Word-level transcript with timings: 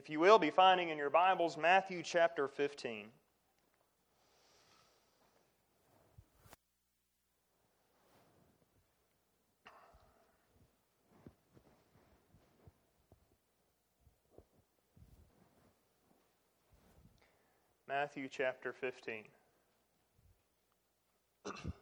if 0.00 0.08
you 0.08 0.18
will, 0.18 0.38
be 0.38 0.48
finding 0.48 0.88
in 0.88 0.96
your 0.96 1.10
Bibles 1.10 1.58
Matthew 1.58 2.02
chapter 2.02 2.48
15. 2.48 3.08
Matthew 17.86 18.26
chapter 18.30 18.72
15. 18.72 19.24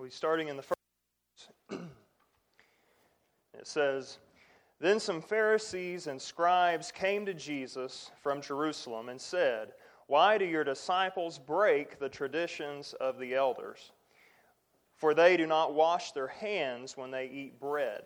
We'll 0.00 0.06
be 0.06 0.12
starting 0.12 0.48
in 0.48 0.56
the 0.56 0.62
first. 0.62 0.78
it 3.52 3.66
says, 3.66 4.16
Then 4.80 4.98
some 4.98 5.20
Pharisees 5.20 6.06
and 6.06 6.18
scribes 6.18 6.90
came 6.90 7.26
to 7.26 7.34
Jesus 7.34 8.10
from 8.22 8.40
Jerusalem 8.40 9.10
and 9.10 9.20
said, 9.20 9.72
Why 10.06 10.38
do 10.38 10.46
your 10.46 10.64
disciples 10.64 11.38
break 11.38 11.98
the 11.98 12.08
traditions 12.08 12.94
of 12.94 13.18
the 13.18 13.34
elders? 13.34 13.92
For 14.96 15.12
they 15.12 15.36
do 15.36 15.46
not 15.46 15.74
wash 15.74 16.12
their 16.12 16.28
hands 16.28 16.96
when 16.96 17.10
they 17.10 17.26
eat 17.26 17.60
bread. 17.60 18.04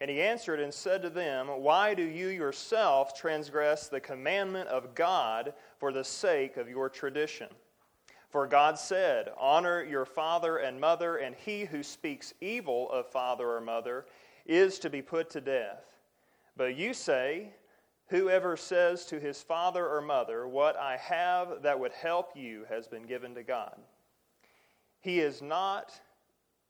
And 0.00 0.10
he 0.10 0.22
answered 0.22 0.60
and 0.60 0.72
said 0.72 1.02
to 1.02 1.10
them, 1.10 1.48
Why 1.48 1.92
do 1.92 2.04
you 2.04 2.28
yourself 2.28 3.12
transgress 3.14 3.88
the 3.88 4.00
commandment 4.00 4.70
of 4.70 4.94
God 4.94 5.52
for 5.76 5.92
the 5.92 6.04
sake 6.04 6.56
of 6.56 6.70
your 6.70 6.88
tradition? 6.88 7.48
For 8.32 8.46
God 8.46 8.78
said, 8.78 9.28
Honor 9.38 9.84
your 9.84 10.06
father 10.06 10.56
and 10.56 10.80
mother, 10.80 11.18
and 11.18 11.36
he 11.36 11.66
who 11.66 11.82
speaks 11.82 12.32
evil 12.40 12.90
of 12.90 13.06
father 13.06 13.46
or 13.46 13.60
mother 13.60 14.06
is 14.46 14.78
to 14.78 14.88
be 14.88 15.02
put 15.02 15.28
to 15.30 15.40
death. 15.42 15.84
But 16.56 16.74
you 16.74 16.94
say, 16.94 17.50
Whoever 18.06 18.56
says 18.56 19.04
to 19.06 19.20
his 19.20 19.42
father 19.42 19.86
or 19.86 20.00
mother, 20.00 20.48
What 20.48 20.78
I 20.78 20.96
have 20.96 21.62
that 21.62 21.78
would 21.78 21.92
help 21.92 22.34
you 22.34 22.64
has 22.70 22.88
been 22.88 23.02
given 23.02 23.34
to 23.34 23.42
God. 23.42 23.78
He 25.00 25.20
is 25.20 25.42
not 25.42 25.92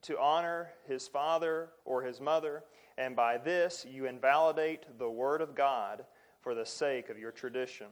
to 0.03 0.19
honor 0.19 0.71
his 0.89 1.07
father 1.07 1.71
or 1.85 2.03
his 2.03 2.21
mother, 2.21 2.65
and 2.99 3.15
by 3.15 3.39
this 3.39 3.87
you 3.89 4.07
invalidate 4.07 4.99
the 4.99 5.11
word 5.11 5.41
of 5.41 5.55
God 5.55 6.05
for 6.41 6.57
the 6.57 6.67
sake 6.67 7.09
of 7.09 7.19
your 7.19 7.31
tradition. 7.31 7.87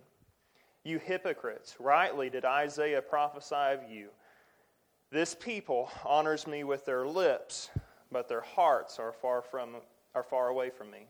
You 0.84 0.98
hypocrites, 0.98 1.76
rightly 1.78 2.30
did 2.30 2.44
Isaiah 2.44 3.02
prophesy 3.02 3.54
of 3.54 3.90
you. 3.90 4.08
This 5.10 5.34
people 5.34 5.90
honors 6.04 6.46
me 6.46 6.64
with 6.64 6.84
their 6.86 7.06
lips, 7.06 7.70
but 8.10 8.28
their 8.28 8.40
hearts 8.40 8.98
are 8.98 9.12
far, 9.12 9.42
from, 9.42 9.76
are 10.14 10.22
far 10.22 10.48
away 10.48 10.70
from 10.70 10.90
me. 10.90 11.06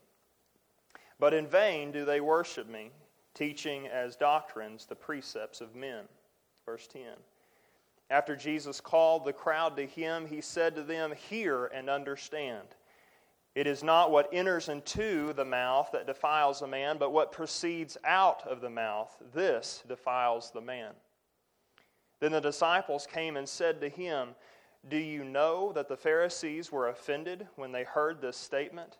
But 1.19 1.33
in 1.33 1.47
vain 1.47 1.91
do 1.91 2.03
they 2.03 2.19
worship 2.19 2.67
me, 2.67 2.91
teaching 3.33 3.87
as 3.87 4.15
doctrines 4.15 4.85
the 4.85 4.95
precepts 4.95 5.61
of 5.61 5.75
men. 5.75 6.05
Verse 6.65 6.87
10. 6.87 7.03
After 8.09 8.35
Jesus 8.35 8.81
called 8.81 9.23
the 9.23 9.31
crowd 9.31 9.77
to 9.77 9.85
him, 9.85 10.25
he 10.25 10.41
said 10.41 10.75
to 10.75 10.83
them, 10.83 11.13
Hear 11.29 11.67
and 11.67 11.89
understand. 11.89 12.67
It 13.53 13.67
is 13.67 13.83
not 13.83 14.11
what 14.11 14.29
enters 14.31 14.69
into 14.69 15.33
the 15.33 15.43
mouth 15.43 15.89
that 15.91 16.07
defiles 16.07 16.61
a 16.61 16.67
man, 16.67 16.97
but 16.97 17.11
what 17.11 17.33
proceeds 17.33 17.97
out 18.05 18.47
of 18.47 18.61
the 18.61 18.69
mouth. 18.69 19.13
This 19.33 19.83
defiles 19.87 20.51
the 20.51 20.61
man. 20.61 20.93
Then 22.21 22.31
the 22.31 22.39
disciples 22.39 23.05
came 23.05 23.35
and 23.35 23.49
said 23.49 23.81
to 23.81 23.89
him, 23.89 24.29
Do 24.87 24.97
you 24.97 25.25
know 25.25 25.73
that 25.73 25.89
the 25.89 25.97
Pharisees 25.97 26.71
were 26.71 26.89
offended 26.89 27.47
when 27.55 27.73
they 27.73 27.83
heard 27.83 28.21
this 28.21 28.37
statement? 28.37 28.99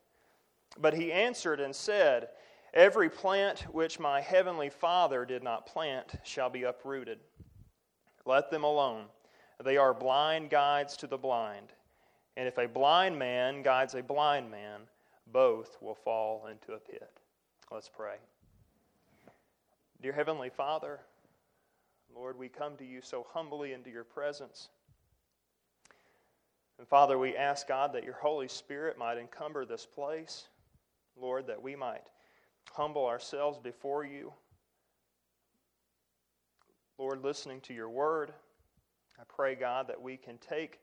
But 0.77 0.95
he 0.95 1.13
answered 1.13 1.59
and 1.61 1.73
said, 1.73 2.29
Every 2.73 3.09
plant 3.09 3.61
which 3.73 3.99
my 3.99 4.21
heavenly 4.21 4.69
Father 4.69 5.25
did 5.25 5.43
not 5.43 5.65
plant 5.65 6.15
shall 6.23 6.49
be 6.49 6.63
uprooted. 6.63 7.19
Let 8.25 8.49
them 8.49 8.63
alone. 8.63 9.05
They 9.63 9.77
are 9.77 9.93
blind 9.93 10.49
guides 10.49 10.97
to 10.97 11.07
the 11.07 11.17
blind. 11.17 11.73
And 12.37 12.47
if 12.47 12.57
a 12.57 12.67
blind 12.67 13.17
man 13.17 13.61
guides 13.61 13.93
a 13.93 14.01
blind 14.01 14.49
man, 14.49 14.81
both 15.31 15.77
will 15.81 15.95
fall 15.95 16.47
into 16.47 16.73
a 16.73 16.79
pit. 16.79 17.11
Let's 17.71 17.89
pray. 17.89 18.15
Dear 20.01 20.13
Heavenly 20.13 20.49
Father, 20.49 20.99
Lord, 22.13 22.37
we 22.37 22.49
come 22.49 22.75
to 22.77 22.85
you 22.85 23.01
so 23.01 23.25
humbly 23.29 23.73
into 23.73 23.89
your 23.89 24.03
presence. 24.03 24.69
And 26.79 26.87
Father, 26.87 27.17
we 27.17 27.35
ask 27.35 27.67
God 27.67 27.93
that 27.93 28.03
your 28.03 28.17
Holy 28.21 28.47
Spirit 28.47 28.97
might 28.97 29.17
encumber 29.17 29.65
this 29.65 29.85
place. 29.85 30.47
Lord, 31.15 31.47
that 31.47 31.61
we 31.61 31.75
might 31.75 32.07
humble 32.71 33.05
ourselves 33.05 33.59
before 33.59 34.05
you. 34.05 34.33
Lord, 36.97 37.23
listening 37.23 37.61
to 37.61 37.73
your 37.73 37.89
word, 37.89 38.33
I 39.19 39.23
pray, 39.27 39.55
God, 39.55 39.87
that 39.87 40.01
we 40.01 40.17
can 40.17 40.37
take 40.37 40.79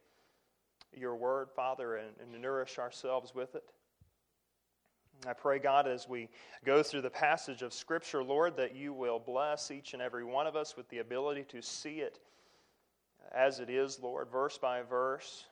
your 0.97 1.17
word, 1.17 1.49
Father, 1.55 1.97
and, 1.97 2.11
and 2.21 2.41
nourish 2.41 2.79
ourselves 2.79 3.35
with 3.35 3.55
it. 3.55 3.65
I 5.27 5.33
pray, 5.33 5.59
God, 5.59 5.89
as 5.89 6.09
we 6.09 6.29
go 6.65 6.83
through 6.83 7.01
the 7.01 7.11
passage 7.11 7.63
of 7.63 7.73
Scripture, 7.73 8.23
Lord, 8.23 8.57
that 8.57 8.77
you 8.77 8.93
will 8.93 9.19
bless 9.19 9.71
each 9.71 9.93
and 9.93 10.01
every 10.01 10.25
one 10.25 10.47
of 10.47 10.55
us 10.55 10.77
with 10.77 10.89
the 10.91 10.99
ability 10.99 11.45
to 11.49 11.61
see 11.61 12.01
it 12.01 12.21
as 13.33 13.61
it 13.61 13.69
is, 13.69 13.99
Lord, 14.01 14.29
verse 14.31 14.59
by 14.59 14.83
verse, 14.83 15.45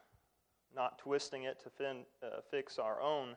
not 0.74 0.98
twisting 0.98 1.44
it 1.44 1.60
to 1.64 1.70
fin, 1.70 2.04
uh, 2.22 2.41
fix 2.50 2.78
our 2.78 3.00
own 3.00 3.36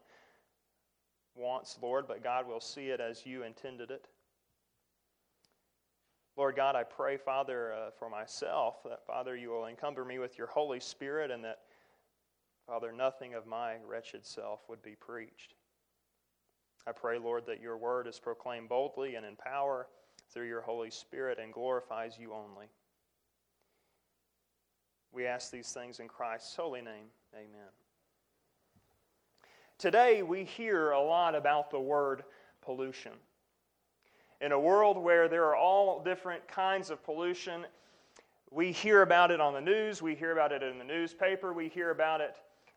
wants, 1.35 1.77
Lord, 1.81 2.07
but 2.07 2.23
God 2.23 2.47
will 2.47 2.59
see 2.59 2.87
it 2.87 2.99
as 2.99 3.25
you 3.25 3.43
intended 3.43 3.91
it. 3.91 4.07
Lord 6.37 6.55
God, 6.55 6.75
I 6.75 6.83
pray, 6.83 7.17
Father, 7.17 7.73
uh, 7.73 7.89
for 7.97 8.09
myself, 8.09 8.83
that, 8.83 9.05
Father, 9.05 9.35
you 9.35 9.49
will 9.49 9.65
encumber 9.65 10.05
me 10.05 10.19
with 10.19 10.37
your 10.37 10.47
Holy 10.47 10.79
Spirit 10.79 11.31
and 11.31 11.43
that 11.43 11.59
Father, 12.69 12.91
nothing 12.91 13.33
of 13.33 13.47
my 13.47 13.77
wretched 13.83 14.23
self 14.23 14.59
would 14.69 14.83
be 14.83 14.95
preached. 14.95 15.55
I 16.85 16.91
pray, 16.91 17.17
Lord, 17.17 17.47
that 17.47 17.59
your 17.59 17.77
word 17.77 18.05
is 18.05 18.19
proclaimed 18.19 18.69
boldly 18.69 19.15
and 19.15 19.25
in 19.25 19.35
power 19.35 19.87
through 20.31 20.47
your 20.47 20.61
Holy 20.61 20.91
Spirit 20.91 21.39
and 21.41 21.51
glorifies 21.51 22.19
you 22.19 22.31
only. 22.31 22.67
We 25.11 25.25
ask 25.25 25.49
these 25.49 25.71
things 25.71 25.99
in 25.99 26.07
Christ's 26.07 26.55
holy 26.55 26.81
name. 26.81 27.07
Amen. 27.33 27.71
Today, 29.79 30.21
we 30.21 30.43
hear 30.43 30.91
a 30.91 31.01
lot 31.01 31.33
about 31.33 31.71
the 31.71 31.79
word 31.79 32.23
pollution. 32.61 33.13
In 34.41 34.51
a 34.51 34.59
world 34.59 34.95
where 34.95 35.27
there 35.27 35.45
are 35.45 35.55
all 35.55 36.03
different 36.03 36.47
kinds 36.47 36.91
of 36.91 37.03
pollution, 37.03 37.65
we 38.51 38.71
hear 38.71 39.01
about 39.01 39.31
it 39.31 39.41
on 39.41 39.53
the 39.53 39.61
news, 39.61 40.03
we 40.03 40.13
hear 40.13 40.33
about 40.33 40.51
it 40.51 40.61
in 40.61 40.77
the 40.77 40.83
newspaper, 40.83 41.51
we 41.51 41.67
hear 41.67 41.89
about 41.89 42.21
it 42.21 42.35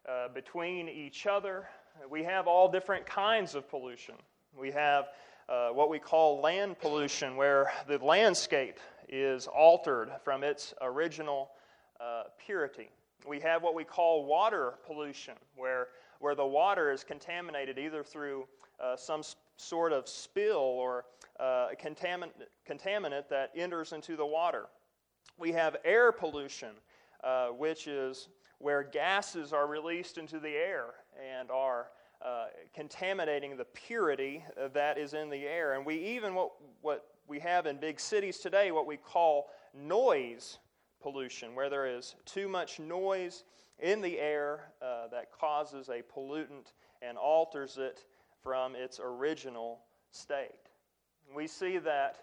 uh, 0.09 0.29
between 0.29 0.89
each 0.89 1.27
other. 1.27 1.69
We 2.11 2.25
have 2.25 2.47
all 2.47 2.71
different 2.71 3.07
kinds 3.07 3.55
of 3.55 3.69
pollution. 3.69 4.15
We 4.59 4.71
have 4.73 5.07
uh, 5.49 5.69
what 5.69 5.91
we 5.91 5.99
call 5.99 6.41
land 6.41 6.79
pollution, 6.81 7.37
where 7.37 7.73
the 7.87 7.99
landscape 7.99 8.79
is 9.09 9.47
altered 9.47 10.11
from 10.25 10.43
its 10.43 10.75
original 10.81 11.51
uh, 12.01 12.25
purity. 12.45 12.91
We 13.27 13.41
have 13.41 13.63
what 13.63 13.75
we 13.75 13.85
call 13.85 14.25
water 14.25 14.75
pollution, 14.87 15.35
where, 15.57 15.89
where 16.19 16.34
the 16.34 16.47
water 16.47 16.91
is 16.91 17.05
contaminated 17.05 17.79
either 17.79 18.03
through 18.03 18.47
uh, 18.83 18.97
some 18.97 19.23
sort 19.57 19.93
of 19.93 20.09
spill 20.09 20.57
or 20.57 21.05
uh, 21.39 21.69
contamin- 21.81 22.33
contaminant 22.69 23.29
that 23.29 23.51
enters 23.55 23.93
into 23.93 24.17
the 24.17 24.27
water. 24.27 24.67
We 25.39 25.53
have 25.53 25.77
air 25.84 26.13
pollution, 26.13 26.71
uh, 27.23 27.49
which 27.49 27.87
is 27.87 28.28
where 28.62 28.84
gases 28.84 29.53
are 29.53 29.66
released 29.66 30.18
into 30.18 30.38
the 30.38 30.50
air 30.50 30.86
and 31.36 31.50
are 31.50 31.88
uh, 32.24 32.44
contaminating 32.72 33.56
the 33.56 33.64
purity 33.64 34.44
that 34.72 34.97
is 34.97 35.14
in 35.14 35.28
the 35.28 35.44
air. 35.44 35.74
And 35.74 35.84
we 35.84 35.97
even, 35.97 36.32
what, 36.32 36.53
what 36.80 37.06
we 37.26 37.41
have 37.41 37.66
in 37.66 37.78
big 37.78 37.98
cities 37.98 38.38
today, 38.38 38.70
what 38.70 38.86
we 38.86 38.97
call 38.97 39.50
noise 39.74 40.59
pollution, 41.00 41.56
where 41.56 41.68
there 41.68 41.86
is 41.86 42.14
too 42.24 42.48
much 42.48 42.78
noise 42.78 43.42
in 43.80 44.00
the 44.00 44.20
air 44.20 44.72
uh, 44.80 45.09
that 45.09 45.32
causes 45.32 45.88
a 45.88 46.00
pollutant 46.00 46.72
and 47.03 47.18
alters 47.18 47.78
it 47.78 48.04
from 48.44 48.76
its 48.76 49.00
original 49.03 49.80
state. 50.12 50.50
We 51.34 51.48
see 51.48 51.78
that 51.78 52.18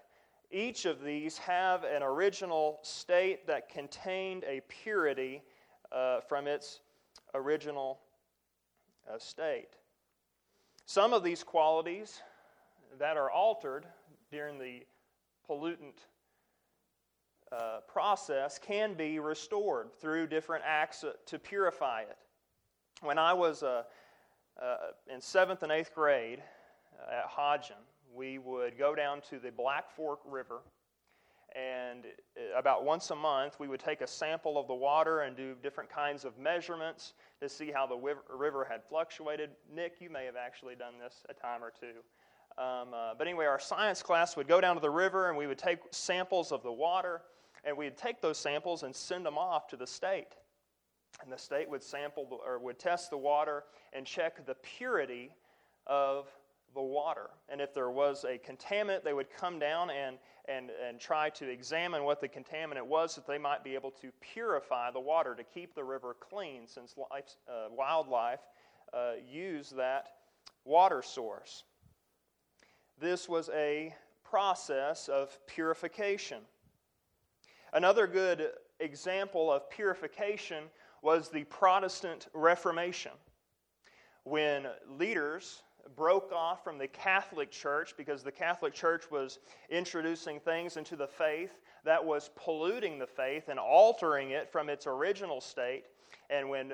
each 0.52 0.86
of 0.86 1.04
these 1.04 1.38
have 1.40 1.84
an 1.84 2.02
original 2.02 2.80
state 2.82 3.46
that 3.48 3.68
contained 3.68 4.46
a 4.48 4.62
purity 4.70 5.44
uh, 5.92 6.22
from 6.22 6.48
its 6.48 6.82
original 7.34 8.00
uh, 9.12 9.18
state. 9.18 9.70
Some 10.86 11.14
of 11.14 11.24
these 11.24 11.44
qualities 11.44 12.22
that 12.98 13.18
are 13.18 13.30
altered 13.30 13.86
during 14.32 14.58
the 14.58 14.86
pollutant 15.48 16.06
uh, 17.52 17.80
process 17.88 18.60
can 18.60 18.94
be 18.94 19.20
restored 19.20 19.94
through 19.94 20.28
different 20.28 20.64
acts 20.68 21.04
to 21.26 21.40
purify 21.40 22.02
it. 22.02 22.18
When 23.02 23.18
I 23.18 23.34
was 23.34 23.64
uh, 23.64 23.84
uh, 24.62 24.76
in 25.12 25.22
seventh 25.22 25.64
and 25.64 25.72
eighth 25.72 25.94
grade 25.96 26.44
uh, 27.00 27.20
at 27.20 27.30
Hodgen, 27.30 27.82
we 28.14 28.38
would 28.38 28.78
go 28.78 28.94
down 28.94 29.22
to 29.30 29.40
the 29.40 29.52
Black 29.52 29.90
Fork 29.90 30.20
River, 30.26 30.62
and 31.56 32.06
uh, 32.38 32.58
about 32.58 32.84
once 32.84 33.12
a 33.12 33.16
month 33.16 33.60
we 33.60 33.68
would 33.68 33.80
take 33.80 34.02
a 34.02 34.08
sample 34.08 34.58
of 34.58 34.68
the 34.68 34.74
water 34.74 35.22
and 35.22 35.36
do 35.36 35.56
different 35.62 35.90
kinds 35.90 36.26
of 36.26 36.38
measurements 36.38 37.14
to 37.42 37.50
see 37.50 37.72
how 37.72 37.88
the 37.88 38.16
river 38.36 38.68
had 38.70 38.84
fluctuated. 38.84 39.50
Nick, 39.74 39.96
you 40.00 40.10
may 40.10 40.26
have 40.26 40.36
actually 40.36 40.76
done 40.76 40.94
this 41.02 41.24
a 41.30 41.34
time 41.34 41.64
or 41.64 41.72
two. 41.72 42.00
Um, 42.62 42.94
uh, 42.94 43.14
but 43.18 43.28
anyway, 43.28 43.46
our 43.46 43.60
science 43.60 44.02
class 44.02 44.36
would 44.36 44.48
go 44.48 44.60
down 44.60 44.76
to 44.76 44.82
the 44.82 44.90
river 44.90 45.30
and 45.30 45.38
we 45.38 45.48
would 45.48 45.58
take 45.58 45.80
samples 45.92 46.52
of 46.52 46.62
the 46.64 46.72
water 46.72 47.22
and 47.64 47.76
we'd 47.78 47.98
take 47.98 48.22
those 48.22 48.38
samples 48.38 48.84
and 48.84 48.96
send 48.96 49.26
them 49.26 49.38
off 49.38 49.68
to 49.68 49.78
the 49.78 49.88
state. 49.88 50.36
And 51.24 51.32
the 51.32 51.38
state 51.38 51.70
would 51.70 51.84
sample 51.84 52.42
or 52.46 52.60
would 52.60 52.80
test 52.80 53.10
the 53.10 53.18
water 53.18 53.64
and 53.94 54.06
check 54.06 54.46
the 54.46 54.56
purity 54.56 55.32
of 55.88 56.28
the 56.74 56.82
water. 56.82 57.30
And 57.50 57.62
if 57.62 57.74
there 57.74 57.90
was 57.90 58.24
a 58.26 58.38
contaminant, 58.38 59.04
they 59.04 59.14
would 59.14 59.30
come 59.36 59.60
down 59.60 59.90
and, 59.90 60.18
and, 60.46 60.70
and 60.88 61.00
try 61.00 61.30
to 61.32 61.50
examine 61.50 62.04
what 62.04 62.22
the 62.22 62.28
contaminant 62.28 62.86
was 62.86 63.16
that 63.16 63.28
they 63.28 63.38
might 63.38 63.64
be 63.64 63.76
able 63.76 63.92
to 63.92 64.12
purify 64.20 64.92
the 64.92 65.00
water 65.00 65.36
to 65.36 65.44
keep 65.44 65.76
the 65.76 65.84
river 65.84 66.16
clean, 66.20 66.68
since 66.68 66.96
life, 67.12 67.36
uh, 67.48 67.68
wildlife 67.72 68.42
uh, 68.94 69.14
use 69.30 69.72
that 69.72 70.10
water 70.66 71.02
source. 71.02 71.64
This 73.00 73.30
was 73.30 73.50
a 73.54 73.94
process 74.24 75.08
of 75.08 75.38
purification. 75.48 76.40
Another 77.74 78.08
good 78.08 78.50
example 78.80 79.52
of 79.52 79.70
purification 79.70 80.66
was 81.02 81.30
the 81.30 81.44
Protestant 81.46 82.28
Reformation. 82.34 83.12
When 84.24 84.68
leaders 84.98 85.64
broke 85.96 86.32
off 86.32 86.64
from 86.64 86.78
the 86.78 86.88
Catholic 86.88 87.52
Church 87.52 87.94
because 87.98 88.24
the 88.24 88.32
Catholic 88.32 88.74
Church 88.74 89.12
was 89.12 89.40
introducing 89.70 90.40
things 90.40 90.78
into 90.78 90.96
the 90.96 91.08
faith 91.08 91.60
that 91.86 92.04
was 92.04 92.30
polluting 92.36 93.00
the 93.00 93.08
faith 93.08 93.50
and 93.50 93.60
altering 93.60 94.32
it 94.32 94.52
from 94.52 94.70
its 94.70 94.88
original 94.88 95.42
state. 95.42 95.86
And 96.30 96.50
when 96.50 96.74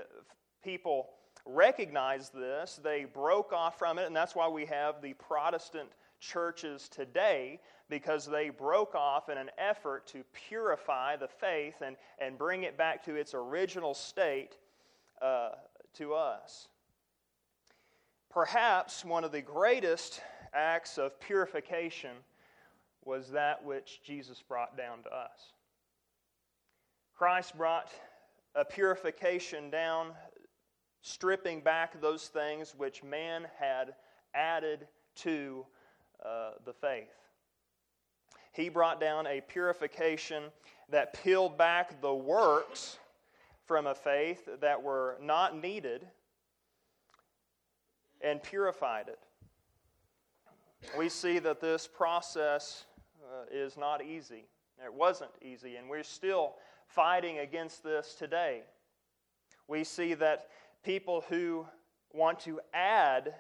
people 0.63 1.10
recognized 1.46 2.34
this, 2.34 2.80
they 2.84 3.06
broke 3.06 3.54
off 3.54 3.78
from 3.78 4.00
it, 4.00 4.07
and 4.07 4.16
that's 4.16 4.36
why 4.36 4.48
we 4.48 4.66
have 4.66 5.02
the 5.02 5.13
Protestant 5.13 5.90
churches 6.19 6.90
today 6.90 7.60
because 7.90 8.25
they 8.25 8.50
broke 8.50 8.96
off 8.96 9.30
in 9.30 9.38
an 9.38 9.51
effort 9.58 10.08
to 10.08 10.24
purify 10.34 11.16
the 11.16 11.28
faith 11.28 11.75
and, 11.86 11.96
and 12.19 12.38
bring 12.38 12.63
it 12.63 12.78
back 12.78 13.04
to 13.06 13.16
its 13.16 13.34
original 13.34 13.94
state 13.94 14.58
uh, 15.22 15.51
to 15.94 16.13
us. 16.13 16.68
Perhaps 18.36 19.06
one 19.06 19.24
of 19.24 19.32
the 19.32 19.42
greatest 19.42 20.20
acts 20.54 20.98
of 20.98 21.18
purification 21.22 22.18
was 23.06 23.32
that 23.32 23.64
which 23.64 24.02
Jesus 24.04 24.44
brought 24.46 24.76
down 24.76 25.02
to 25.04 25.10
us. 25.10 25.54
Christ 27.18 27.58
brought 27.58 27.92
a 28.54 28.66
purification 28.66 29.70
down, 29.70 30.12
stripping 31.02 31.62
back 31.62 32.02
those 32.02 32.28
things 32.28 32.76
which 32.78 33.06
man 33.06 33.48
had 33.58 33.96
added 34.34 34.86
to 35.16 35.66
uh, 36.22 36.56
the 36.66 36.74
faith. 36.74 37.16
He 38.52 38.68
brought 38.68 39.00
down 39.00 39.28
a 39.28 39.40
purification 39.48 40.52
that 40.90 41.24
peeled 41.24 41.58
back 41.58 42.02
the 42.02 42.14
works 42.14 42.98
from 43.66 43.88
a 43.88 43.96
faith 43.96 44.50
that 44.60 44.84
were 44.84 45.18
not 45.22 45.58
needed 45.58 46.06
and 48.21 48.41
purified 48.41 49.07
it. 49.07 49.19
We 50.97 51.09
see 51.09 51.39
that 51.39 51.62
this 51.62 51.88
process 51.88 52.85
uh, 53.23 53.45
is 53.51 53.77
not 53.77 54.03
easy. 54.03 54.45
It 54.83 54.94
wasn't 54.94 55.31
easy, 55.41 55.77
and 55.77 55.89
we're 55.89 56.03
still 56.03 56.56
fighting 56.88 57.39
against 57.39 57.83
this 57.83 58.13
today. 58.13 58.63
We 59.67 59.83
see 59.83 60.13
that 60.15 60.47
people 60.83 61.23
who 61.29 61.65
want 62.13 62.39
to 62.41 62.59
add 62.73 63.33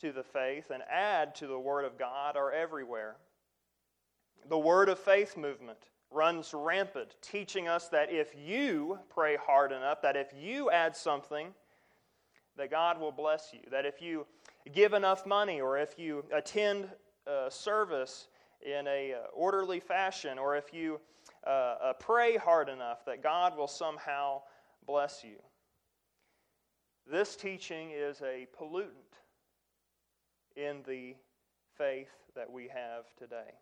to 0.00 0.12
the 0.12 0.22
faith 0.22 0.70
and 0.70 0.82
add 0.90 1.34
to 1.36 1.46
the 1.46 1.58
Word 1.58 1.84
of 1.84 1.98
God 1.98 2.36
are 2.36 2.52
everywhere. 2.52 3.16
The 4.48 4.58
Word 4.58 4.88
of 4.88 4.98
Faith 4.98 5.36
movement 5.36 5.78
runs 6.10 6.52
rampant, 6.54 7.16
teaching 7.22 7.66
us 7.66 7.88
that 7.88 8.12
if 8.12 8.34
you 8.36 8.98
pray 9.08 9.36
hard 9.36 9.72
enough, 9.72 10.02
that 10.02 10.16
if 10.16 10.32
you 10.38 10.70
add 10.70 10.94
something, 10.94 11.48
that 12.56 12.70
God 12.70 13.00
will 13.00 13.12
bless 13.12 13.50
you. 13.52 13.60
That 13.70 13.86
if 13.86 14.00
you 14.00 14.26
give 14.72 14.92
enough 14.92 15.26
money, 15.26 15.60
or 15.60 15.78
if 15.78 15.98
you 15.98 16.24
attend 16.32 16.88
a 17.26 17.50
service 17.50 18.28
in 18.62 18.86
a 18.86 19.14
uh, 19.14 19.26
orderly 19.32 19.80
fashion, 19.80 20.38
or 20.38 20.56
if 20.56 20.72
you 20.72 21.00
uh, 21.46 21.50
uh, 21.50 21.92
pray 21.94 22.36
hard 22.36 22.68
enough, 22.68 23.04
that 23.04 23.22
God 23.22 23.56
will 23.56 23.68
somehow 23.68 24.42
bless 24.86 25.22
you. 25.22 25.36
This 27.10 27.36
teaching 27.36 27.90
is 27.92 28.20
a 28.22 28.46
pollutant 28.58 29.20
in 30.56 30.82
the 30.86 31.14
faith 31.76 32.10
that 32.34 32.50
we 32.50 32.68
have 32.68 33.04
today. 33.16 33.52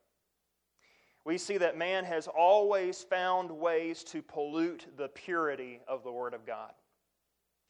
We 1.24 1.38
see 1.38 1.58
that 1.58 1.76
man 1.76 2.04
has 2.04 2.28
always 2.28 3.02
found 3.02 3.50
ways 3.50 4.04
to 4.04 4.22
pollute 4.22 4.86
the 4.96 5.08
purity 5.08 5.80
of 5.88 6.04
the 6.04 6.12
Word 6.12 6.34
of 6.34 6.46
God. 6.46 6.72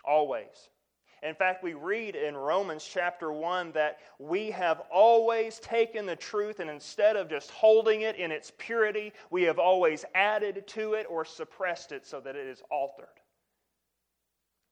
Always. 0.05 0.69
In 1.25 1.35
fact, 1.35 1.63
we 1.63 1.73
read 1.73 2.17
in 2.17 2.37
Romans 2.37 2.85
chapter 2.85 3.33
1 3.33 3.73
that 3.73 4.01
we 4.19 4.51
have 4.51 4.83
always 4.93 5.59
taken 5.59 6.05
the 6.05 6.15
truth 6.15 6.61
and 6.61 6.69
instead 6.69 7.17
of 7.17 7.31
just 7.31 7.51
holding 7.51 8.03
it 8.03 8.17
in 8.17 8.31
its 8.31 8.53
purity, 8.59 9.11
we 9.31 9.43
have 9.45 9.59
always 9.59 10.05
added 10.15 10.67
to 10.69 10.93
it 10.93 11.07
or 11.09 11.25
suppressed 11.25 11.93
it 11.93 12.07
so 12.07 12.21
that 12.21 12.37
it 12.37 12.47
is 12.47 12.63
altered. 12.71 13.07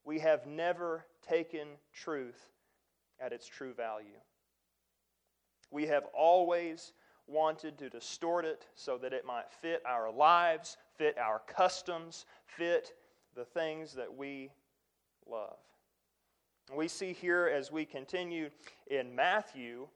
We 0.05 0.19
have 0.19 0.45
never 0.45 1.07
taken 1.27 1.69
truth 1.91 2.45
at 3.19 3.33
its 3.33 3.47
true 3.47 3.73
value. 3.73 4.19
We 5.71 5.87
have 5.87 6.05
always 6.13 6.93
wanted 7.25 7.79
to 7.79 7.89
distort 7.89 8.45
it 8.45 8.67
so 8.75 8.99
that 8.99 9.11
it 9.11 9.25
might 9.25 9.51
fit 9.59 9.81
our 9.87 10.11
lives, 10.11 10.77
fit 10.99 11.17
our 11.17 11.41
customs, 11.47 12.27
fit 12.45 12.93
the 13.35 13.45
things 13.45 13.93
that 13.93 14.15
we 14.15 14.51
love. 15.25 15.57
We 16.71 16.87
see 16.87 17.13
here 17.13 17.51
as 17.53 17.71
we 17.71 17.85
continue 17.85 18.49
in 18.87 19.15
Matthew, 19.15 19.87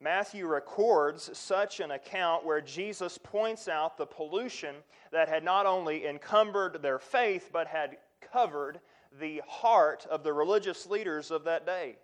Matthew 0.00 0.46
records 0.46 1.30
such 1.36 1.80
an 1.80 1.92
account 1.92 2.44
where 2.44 2.60
Jesus 2.60 3.18
points 3.18 3.68
out 3.68 3.96
the 3.96 4.06
pollution 4.06 4.76
that 5.12 5.28
had 5.28 5.44
not 5.44 5.64
only 5.66 6.06
encumbered 6.06 6.82
their 6.82 6.98
faith, 6.98 7.50
but 7.52 7.66
had 7.66 7.98
covered 8.32 8.80
the 9.20 9.42
heart 9.46 10.06
of 10.10 10.22
the 10.22 10.32
religious 10.32 10.86
leaders 10.86 11.30
of 11.30 11.44
that 11.44 11.66
day 11.66 11.96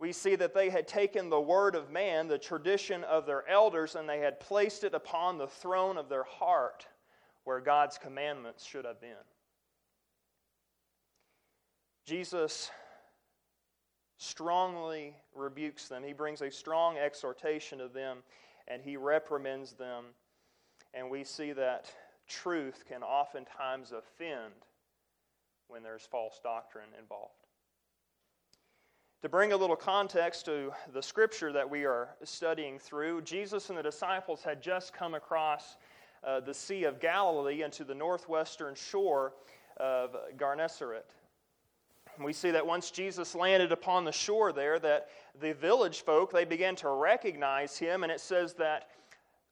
we 0.00 0.12
see 0.12 0.34
that 0.34 0.54
they 0.54 0.70
had 0.70 0.88
taken 0.88 1.28
the 1.28 1.40
word 1.40 1.74
of 1.74 1.90
man, 1.90 2.26
the 2.26 2.38
tradition 2.38 3.04
of 3.04 3.26
their 3.26 3.46
elders, 3.46 3.94
and 3.94 4.08
they 4.08 4.18
had 4.18 4.40
placed 4.40 4.82
it 4.82 4.94
upon 4.94 5.36
the 5.36 5.46
throne 5.46 5.98
of 5.98 6.08
their 6.08 6.24
heart 6.24 6.86
where 7.44 7.60
God's 7.60 7.98
commandments 7.98 8.64
should 8.64 8.86
have 8.86 9.00
been. 9.00 9.10
Jesus 12.10 12.72
strongly 14.18 15.14
rebukes 15.32 15.86
them. 15.86 16.02
He 16.02 16.12
brings 16.12 16.42
a 16.42 16.50
strong 16.50 16.98
exhortation 16.98 17.78
to 17.78 17.86
them 17.86 18.24
and 18.66 18.82
he 18.82 18.96
reprimands 18.96 19.74
them. 19.74 20.06
And 20.92 21.08
we 21.08 21.22
see 21.22 21.52
that 21.52 21.88
truth 22.26 22.82
can 22.88 23.04
oftentimes 23.04 23.92
offend 23.92 24.54
when 25.68 25.84
there's 25.84 26.02
false 26.02 26.40
doctrine 26.42 26.88
involved. 26.98 27.46
To 29.22 29.28
bring 29.28 29.52
a 29.52 29.56
little 29.56 29.76
context 29.76 30.46
to 30.46 30.72
the 30.92 31.02
scripture 31.02 31.52
that 31.52 31.70
we 31.70 31.84
are 31.84 32.08
studying 32.24 32.80
through, 32.80 33.22
Jesus 33.22 33.68
and 33.68 33.78
the 33.78 33.84
disciples 33.84 34.42
had 34.42 34.60
just 34.60 34.92
come 34.92 35.14
across 35.14 35.76
uh, 36.24 36.40
the 36.40 36.54
Sea 36.54 36.82
of 36.82 36.98
Galilee 36.98 37.62
and 37.62 37.72
to 37.74 37.84
the 37.84 37.94
northwestern 37.94 38.74
shore 38.74 39.32
of 39.76 40.16
We 42.22 42.32
see 42.32 42.50
that 42.50 42.66
once 42.66 42.90
Jesus 42.90 43.34
landed 43.34 43.72
upon 43.72 44.04
the 44.04 44.12
shore 44.12 44.52
there, 44.52 44.78
that 44.78 45.08
the 45.40 45.54
village 45.54 46.02
folk 46.02 46.32
they 46.32 46.44
began 46.44 46.76
to 46.76 46.88
recognize 46.90 47.78
him, 47.78 48.02
and 48.02 48.12
it 48.12 48.20
says 48.20 48.54
that 48.54 48.88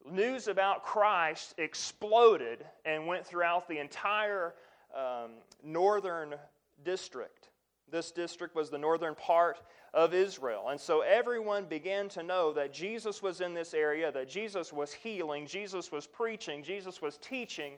news 0.09 0.47
about 0.47 0.83
Christ 0.83 1.55
exploded 1.57 2.65
and 2.85 3.07
went 3.07 3.25
throughout 3.25 3.67
the 3.67 3.79
entire 3.79 4.53
um, 4.95 5.31
northern 5.63 6.35
district 6.83 7.49
This 7.91 8.11
district 8.11 8.55
was 8.55 8.69
the 8.69 8.77
northern 8.77 9.15
part 9.15 9.61
of 9.93 10.13
Israel. 10.13 10.69
And 10.69 10.79
so 10.79 11.01
everyone 11.01 11.65
began 11.65 12.09
to 12.09 12.23
know 12.23 12.53
that 12.53 12.73
Jesus 12.73 13.21
was 13.21 13.41
in 13.41 13.53
this 13.53 13.73
area, 13.73 14.11
that 14.11 14.29
Jesus 14.29 14.71
was 14.71 14.93
healing, 14.93 15.47
Jesus 15.47 15.91
was 15.91 16.05
preaching, 16.05 16.63
Jesus 16.63 17.01
was 17.01 17.17
teaching, 17.17 17.73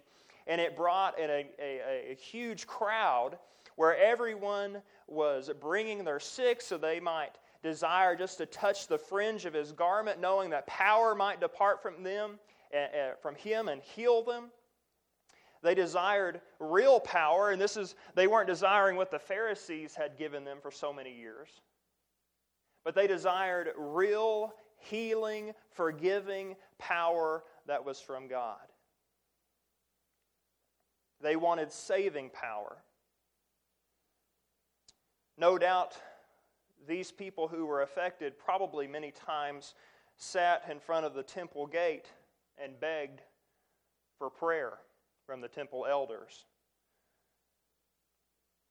and 0.47 0.59
it 0.59 0.75
brought 0.75 1.17
a, 1.19 1.47
a, 1.59 2.11
a 2.11 2.15
huge 2.15 2.67
crowd 2.67 3.37
where 3.81 3.97
everyone 3.97 4.79
was 5.07 5.49
bringing 5.59 6.03
their 6.03 6.19
sick 6.19 6.61
so 6.61 6.77
they 6.77 6.99
might 6.99 7.31
desire 7.63 8.15
just 8.15 8.37
to 8.37 8.45
touch 8.45 8.85
the 8.85 8.95
fringe 8.99 9.45
of 9.45 9.55
his 9.55 9.71
garment, 9.71 10.21
knowing 10.21 10.51
that 10.51 10.67
power 10.67 11.15
might 11.15 11.39
depart 11.39 11.81
from 11.81 12.03
them, 12.03 12.37
uh, 12.77 13.15
from 13.23 13.33
him, 13.33 13.69
and 13.69 13.81
heal 13.81 14.21
them. 14.21 14.51
They 15.63 15.73
desired 15.73 16.41
real 16.59 16.99
power, 16.99 17.49
and 17.49 17.59
this 17.59 17.75
is 17.75 17.95
they 18.13 18.27
weren't 18.27 18.45
desiring 18.45 18.97
what 18.97 19.09
the 19.09 19.17
Pharisees 19.17 19.95
had 19.95 20.15
given 20.15 20.45
them 20.45 20.59
for 20.61 20.69
so 20.69 20.93
many 20.93 21.15
years. 21.15 21.49
But 22.83 22.93
they 22.93 23.07
desired 23.07 23.69
real 23.75 24.53
healing, 24.77 25.55
forgiving 25.71 26.55
power 26.77 27.43
that 27.65 27.83
was 27.83 27.99
from 27.99 28.27
God. 28.27 28.59
They 31.19 31.35
wanted 31.35 31.71
saving 31.71 32.29
power. 32.29 32.77
No 35.37 35.57
doubt 35.57 35.97
these 36.87 37.11
people 37.11 37.47
who 37.47 37.65
were 37.65 37.81
affected 37.81 38.37
probably 38.37 38.87
many 38.87 39.11
times 39.11 39.75
sat 40.17 40.63
in 40.69 40.79
front 40.79 41.05
of 41.05 41.13
the 41.13 41.23
temple 41.23 41.67
gate 41.67 42.07
and 42.57 42.79
begged 42.79 43.21
for 44.17 44.29
prayer 44.29 44.73
from 45.25 45.41
the 45.41 45.47
temple 45.47 45.85
elders. 45.89 46.45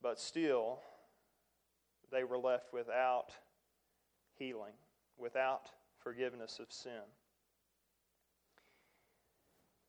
But 0.01 0.19
still, 0.19 0.79
they 2.11 2.23
were 2.23 2.37
left 2.37 2.73
without 2.73 3.31
healing, 4.37 4.73
without 5.17 5.69
forgiveness 5.99 6.59
of 6.59 6.71
sin. 6.71 7.01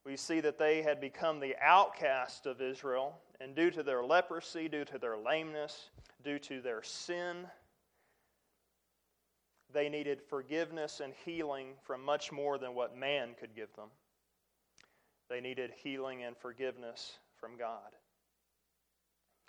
We 0.04 0.16
see 0.16 0.40
that 0.40 0.58
they 0.58 0.82
had 0.82 1.00
become 1.00 1.38
the 1.38 1.54
outcast 1.60 2.46
of 2.46 2.60
Israel, 2.60 3.20
and 3.40 3.54
due 3.54 3.70
to 3.70 3.82
their 3.82 4.02
leprosy, 4.02 4.68
due 4.68 4.84
to 4.86 4.98
their 4.98 5.16
lameness, 5.16 5.90
due 6.22 6.38
to 6.40 6.60
their 6.60 6.82
sin, 6.82 7.46
they 9.72 9.88
needed 9.88 10.20
forgiveness 10.20 11.00
and 11.00 11.12
healing 11.24 11.68
from 11.82 12.04
much 12.04 12.30
more 12.30 12.58
than 12.58 12.74
what 12.74 12.96
man 12.96 13.30
could 13.38 13.54
give 13.54 13.74
them. 13.74 13.88
They 15.30 15.40
needed 15.40 15.72
healing 15.82 16.22
and 16.24 16.36
forgiveness 16.36 17.18
from 17.38 17.56
God. 17.56 17.96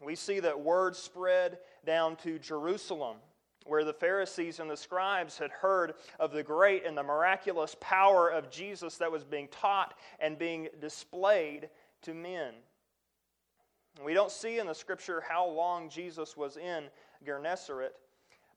We 0.02 0.16
see 0.16 0.40
that 0.40 0.60
word 0.60 0.96
spread 0.96 1.60
down 1.86 2.16
to 2.18 2.40
Jerusalem, 2.40 3.18
where 3.66 3.84
the 3.84 3.94
Pharisees 3.94 4.60
and 4.60 4.70
the 4.70 4.78
scribes 4.78 5.38
had 5.38 5.52
heard 5.52 5.94
of 6.20 6.32
the 6.32 6.44
great 6.44 6.86
and 6.86 6.98
the 6.98 7.04
miraculous 7.04 7.76
power 7.80 8.30
of 8.30 8.50
Jesus 8.50 8.98
that 8.98 9.12
was 9.12 9.24
being 9.24 9.48
taught 9.50 9.94
and 10.20 10.38
being 10.38 10.68
displayed 10.82 11.70
to 12.02 12.14
men. 12.14 12.54
We 14.02 14.14
don't 14.14 14.32
see 14.32 14.58
in 14.58 14.66
the 14.66 14.74
scripture 14.74 15.22
how 15.22 15.48
long 15.48 15.90
Jesus 15.90 16.36
was 16.36 16.58
in 16.58 16.86
Gennesaret, 17.26 17.96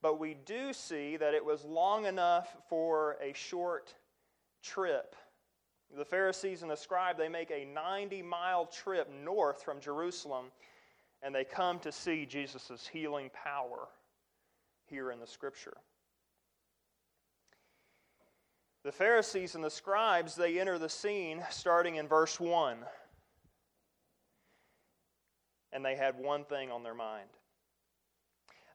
but 0.01 0.19
we 0.19 0.35
do 0.47 0.73
see 0.73 1.17
that 1.17 1.35
it 1.35 1.45
was 1.45 1.65
long 1.65 2.07
enough 2.07 2.57
for 2.69 3.17
a 3.23 3.33
short 3.35 3.95
trip. 4.63 5.15
The 5.97 6.05
Pharisees 6.05 6.63
and 6.63 6.71
the 6.71 6.77
scribe, 6.77 7.19
they 7.19 7.29
make 7.29 7.51
a 7.51 7.65
90 7.67 8.23
mile 8.23 8.67
trip 8.67 9.11
north 9.25 9.63
from 9.63 9.79
Jerusalem, 9.79 10.47
and 11.23 11.35
they 11.35 11.45
come 11.45 11.79
to 11.81 11.93
see 11.93 12.27
Jesus' 12.27 12.89
healing 12.91 13.31
power 13.33 13.89
here 14.87 15.11
in 15.11 15.21
the 15.21 15.27
scripture. 15.27 15.77
The 18.85 18.93
Pharisees 18.93 19.55
and 19.55 19.65
the 19.65 19.71
scribes, 19.71 20.35
they 20.35 20.61
enter 20.61 20.79
the 20.79 20.89
scene 20.89 21.43
starting 21.51 21.97
in 21.97 22.07
verse 22.07 22.39
1. 22.39 22.79
And 25.73 25.85
they 25.85 25.97
had 25.97 26.19
one 26.19 26.45
thing 26.45 26.71
on 26.71 26.83
their 26.83 26.95
mind 26.95 27.29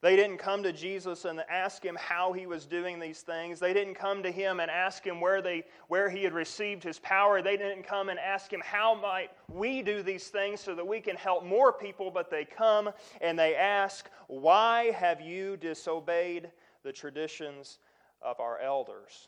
they 0.01 0.15
didn't 0.15 0.37
come 0.37 0.63
to 0.63 0.73
Jesus 0.73 1.25
and 1.25 1.43
ask 1.47 1.85
him 1.85 1.95
how 1.99 2.33
he 2.33 2.47
was 2.47 2.65
doing 2.65 2.99
these 2.99 3.21
things. 3.21 3.59
They 3.59 3.71
didn't 3.71 3.93
come 3.93 4.23
to 4.23 4.31
him 4.31 4.59
and 4.59 4.71
ask 4.71 5.05
him 5.05 5.21
where, 5.21 5.43
they, 5.43 5.63
where 5.89 6.09
he 6.09 6.23
had 6.23 6.33
received 6.33 6.83
his 6.83 6.97
power. 6.97 7.43
They 7.43 7.55
didn't 7.55 7.83
come 7.83 8.09
and 8.09 8.17
ask 8.17 8.51
him, 8.51 8.63
How 8.65 8.95
might 8.95 9.29
we 9.47 9.83
do 9.83 10.01
these 10.01 10.27
things 10.27 10.59
so 10.59 10.73
that 10.73 10.87
we 10.87 11.01
can 11.01 11.15
help 11.15 11.45
more 11.45 11.71
people? 11.71 12.09
But 12.09 12.31
they 12.31 12.45
come 12.45 12.89
and 13.21 13.37
they 13.37 13.55
ask, 13.55 14.09
Why 14.25 14.85
have 14.91 15.21
you 15.21 15.55
disobeyed 15.55 16.49
the 16.83 16.91
traditions 16.91 17.77
of 18.23 18.39
our 18.39 18.59
elders? 18.59 19.27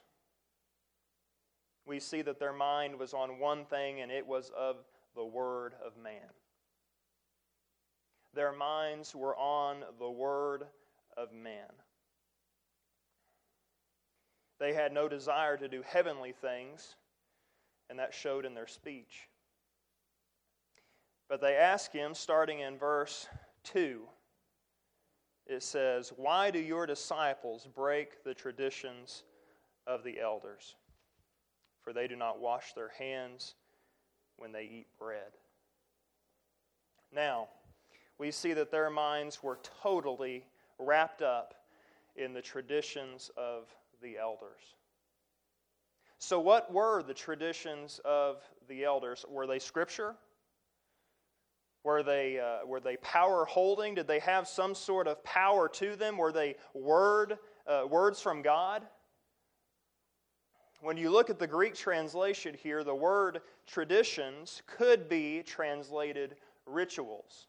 We 1.85 1.99
see 1.99 2.23
that 2.23 2.39
their 2.39 2.53
mind 2.53 2.97
was 2.97 3.13
on 3.13 3.37
one 3.39 3.65
thing, 3.65 4.01
and 4.01 4.11
it 4.11 4.25
was 4.25 4.51
of 4.57 4.77
the 5.15 5.25
word 5.25 5.73
of 5.85 6.01
man. 6.01 6.31
Their 8.33 8.51
minds 8.51 9.15
were 9.15 9.35
on 9.35 9.83
the 9.99 10.09
word 10.09 10.65
of 11.15 11.31
man. 11.31 11.69
They 14.59 14.73
had 14.73 14.93
no 14.93 15.07
desire 15.07 15.57
to 15.57 15.67
do 15.67 15.83
heavenly 15.85 16.31
things, 16.31 16.95
and 17.89 17.99
that 17.99 18.13
showed 18.13 18.45
in 18.45 18.53
their 18.53 18.67
speech. 18.67 19.27
But 21.29 21.41
they 21.41 21.55
ask 21.55 21.91
him, 21.91 22.13
starting 22.13 22.59
in 22.59 22.77
verse 22.77 23.27
2, 23.65 24.01
it 25.45 25.63
says, 25.63 26.13
Why 26.15 26.51
do 26.51 26.59
your 26.59 26.85
disciples 26.85 27.67
break 27.75 28.23
the 28.23 28.33
traditions 28.33 29.23
of 29.85 30.03
the 30.03 30.19
elders? 30.19 30.75
For 31.81 31.91
they 31.91 32.07
do 32.07 32.15
not 32.15 32.39
wash 32.39 32.73
their 32.73 32.91
hands 32.97 33.55
when 34.37 34.51
they 34.51 34.63
eat 34.63 34.87
bread. 34.97 35.37
Now, 37.11 37.49
we 38.17 38.31
see 38.31 38.53
that 38.53 38.71
their 38.71 38.89
minds 38.89 39.41
were 39.41 39.59
totally 39.81 40.45
wrapped 40.79 41.21
up 41.21 41.53
in 42.15 42.33
the 42.33 42.41
traditions 42.41 43.31
of 43.37 43.73
the 44.01 44.17
elders. 44.17 44.75
So, 46.19 46.39
what 46.39 46.71
were 46.71 47.03
the 47.03 47.13
traditions 47.13 47.99
of 48.05 48.41
the 48.67 48.83
elders? 48.83 49.25
Were 49.27 49.47
they 49.47 49.59
scripture? 49.59 50.15
Were 51.83 52.01
they, 52.01 52.39
uh, 52.39 52.65
were 52.65 52.79
they 52.79 52.95
power 52.97 53.43
holding? 53.43 53.95
Did 53.95 54.07
they 54.07 54.19
have 54.19 54.47
some 54.47 54.73
sort 54.73 55.07
of 55.07 55.21
power 55.25 55.67
to 55.69 55.97
them? 55.97 56.17
Were 56.17 56.31
they 56.31 56.55
word, 56.73 57.37
uh, 57.67 57.83
words 57.89 58.21
from 58.21 58.41
God? 58.41 58.83
When 60.79 60.95
you 60.95 61.09
look 61.09 61.29
at 61.29 61.39
the 61.39 61.47
Greek 61.47 61.75
translation 61.75 62.55
here, 62.61 62.83
the 62.83 62.95
word 62.95 63.41
traditions 63.67 64.61
could 64.65 65.09
be 65.09 65.43
translated 65.43 66.35
rituals. 66.65 67.47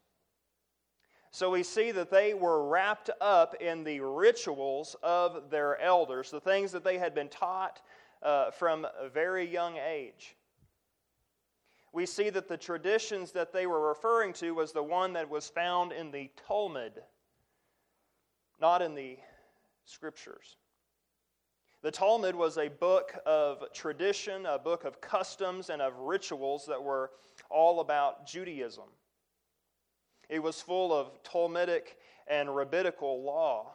So 1.35 1.51
we 1.51 1.65
see 1.65 1.91
that 1.91 2.13
they 2.13 2.33
were 2.33 2.69
wrapped 2.69 3.11
up 3.21 3.57
in 3.61 3.83
the 3.83 3.99
rituals 3.99 4.95
of 5.03 5.51
their 5.51 5.81
elders, 5.81 6.31
the 6.31 6.39
things 6.39 6.71
that 6.71 6.85
they 6.85 6.97
had 6.97 7.13
been 7.13 7.29
taught 7.29 7.81
uh, 8.23 8.53
from 8.53 8.87
a 9.01 9.09
very 9.09 9.45
young 9.45 9.77
age. 9.77 10.37
We 11.93 12.07
see 12.07 12.31
that 12.31 12.47
the 12.47 12.57
traditions 12.57 13.33
that 13.33 13.53
they 13.53 13.67
were 13.67 13.89
referring 13.89 14.33
to 14.35 14.53
was 14.53 14.71
the 14.71 14.85
one 14.85 15.13
that 15.15 15.29
was 15.29 15.49
found 15.49 15.91
in 15.91 16.13
the 16.13 16.31
Talmud, 16.47 17.03
not 18.61 18.81
in 18.81 18.95
the 18.95 19.19
scriptures. 19.87 20.57
The 21.83 21.91
Talmud 21.91 22.37
was 22.37 22.59
a 22.59 22.69
book 22.69 23.13
of 23.27 23.73
tradition, 23.73 24.47
a 24.47 24.61
book 24.61 24.85
of 24.85 25.01
customs, 25.01 25.69
and 25.69 25.83
of 25.83 25.99
rituals 25.99 26.65
that 26.67 26.81
were 26.81 27.11
all 27.51 27.81
about 27.81 28.25
Judaism. 28.25 28.85
It 30.29 30.43
was 30.43 30.61
full 30.61 30.93
of 30.93 31.23
Talmudic 31.23 31.97
and 32.27 32.55
rabbinical 32.55 33.23
law 33.23 33.75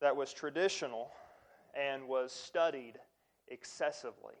that 0.00 0.16
was 0.16 0.32
traditional 0.32 1.10
and 1.74 2.06
was 2.06 2.32
studied 2.32 2.94
excessively. 3.48 4.34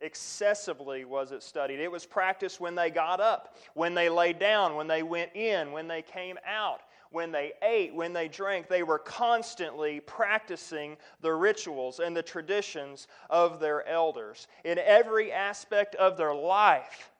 Excessively 0.00 1.04
was 1.04 1.30
it 1.30 1.42
studied. 1.42 1.78
It 1.78 1.90
was 1.90 2.06
practiced 2.06 2.60
when 2.60 2.74
they 2.74 2.90
got 2.90 3.20
up, 3.20 3.56
when 3.74 3.94
they 3.94 4.08
laid 4.08 4.38
down, 4.38 4.74
when 4.74 4.88
they 4.88 5.02
went 5.02 5.34
in, 5.36 5.72
when 5.72 5.86
they 5.86 6.02
came 6.02 6.38
out, 6.46 6.80
when 7.10 7.30
they 7.30 7.52
ate, 7.62 7.94
when 7.94 8.12
they 8.12 8.26
drank. 8.26 8.68
They 8.68 8.82
were 8.82 8.98
constantly 8.98 10.00
practicing 10.00 10.96
the 11.20 11.32
rituals 11.32 12.00
and 12.00 12.16
the 12.16 12.22
traditions 12.22 13.06
of 13.30 13.60
their 13.60 13.86
elders. 13.86 14.48
In 14.64 14.78
every 14.78 15.30
aspect 15.30 15.94
of 15.96 16.16
their 16.16 16.34
life, 16.34 17.11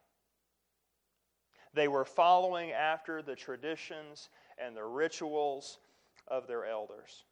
they 1.74 1.88
were 1.88 2.04
following 2.04 2.72
after 2.72 3.22
the 3.22 3.36
traditions 3.36 4.28
and 4.58 4.76
the 4.76 4.84
rituals 4.84 5.78
of 6.28 6.46
their 6.46 6.64
elders. 6.66 7.24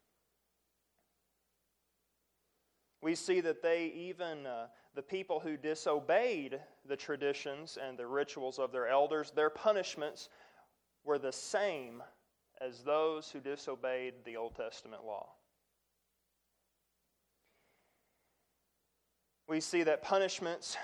We 3.01 3.15
see 3.15 3.41
that 3.41 3.63
they, 3.63 3.85
even 3.95 4.45
uh, 4.45 4.67
the 4.93 5.01
people 5.01 5.39
who 5.39 5.57
disobeyed 5.57 6.59
the 6.87 6.95
traditions 6.95 7.77
and 7.81 7.97
the 7.97 8.05
rituals 8.05 8.59
of 8.59 8.71
their 8.71 8.87
elders, 8.87 9.31
their 9.31 9.49
punishments 9.49 10.29
were 11.03 11.17
the 11.17 11.31
same 11.31 12.03
as 12.59 12.83
those 12.83 13.31
who 13.31 13.39
disobeyed 13.39 14.13
the 14.23 14.37
Old 14.37 14.55
Testament 14.55 15.03
law. 15.03 15.29
We 19.47 19.59
see 19.59 19.83
that 19.83 20.03
punishments 20.03 20.77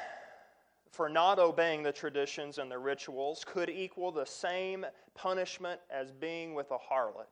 for 0.97 1.07
not 1.07 1.37
obeying 1.37 1.83
the 1.83 1.91
traditions 1.91 2.57
and 2.57 2.71
the 2.71 2.77
rituals 2.79 3.45
could 3.45 3.69
equal 3.69 4.11
the 4.11 4.25
same 4.25 4.83
punishment 5.13 5.79
as 5.91 6.11
being 6.11 6.55
with 6.55 6.71
a 6.71 6.77
harlot. 6.91 7.27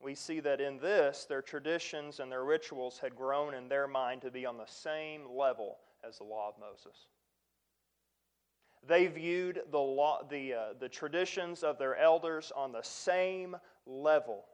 We 0.00 0.16
see 0.16 0.40
that 0.40 0.60
in 0.60 0.78
this, 0.78 1.24
their 1.28 1.42
traditions 1.42 2.18
and 2.18 2.32
their 2.32 2.44
rituals 2.44 2.98
had 2.98 3.14
grown 3.14 3.54
in 3.54 3.68
their 3.68 3.86
mind 3.86 4.22
to 4.22 4.30
be 4.32 4.44
on 4.44 4.58
the 4.58 4.66
same 4.66 5.22
level 5.30 5.78
as 6.06 6.18
the 6.18 6.24
law 6.24 6.48
of 6.48 6.54
Moses. 6.58 7.06
They 8.84 9.06
viewed 9.06 9.62
the, 9.70 9.78
law, 9.78 10.22
the, 10.28 10.52
uh, 10.52 10.66
the 10.80 10.88
traditions 10.88 11.62
of 11.62 11.78
their 11.78 11.94
elders 11.94 12.52
on 12.56 12.72
the 12.72 12.82
same 12.82 13.54
level 13.86 14.46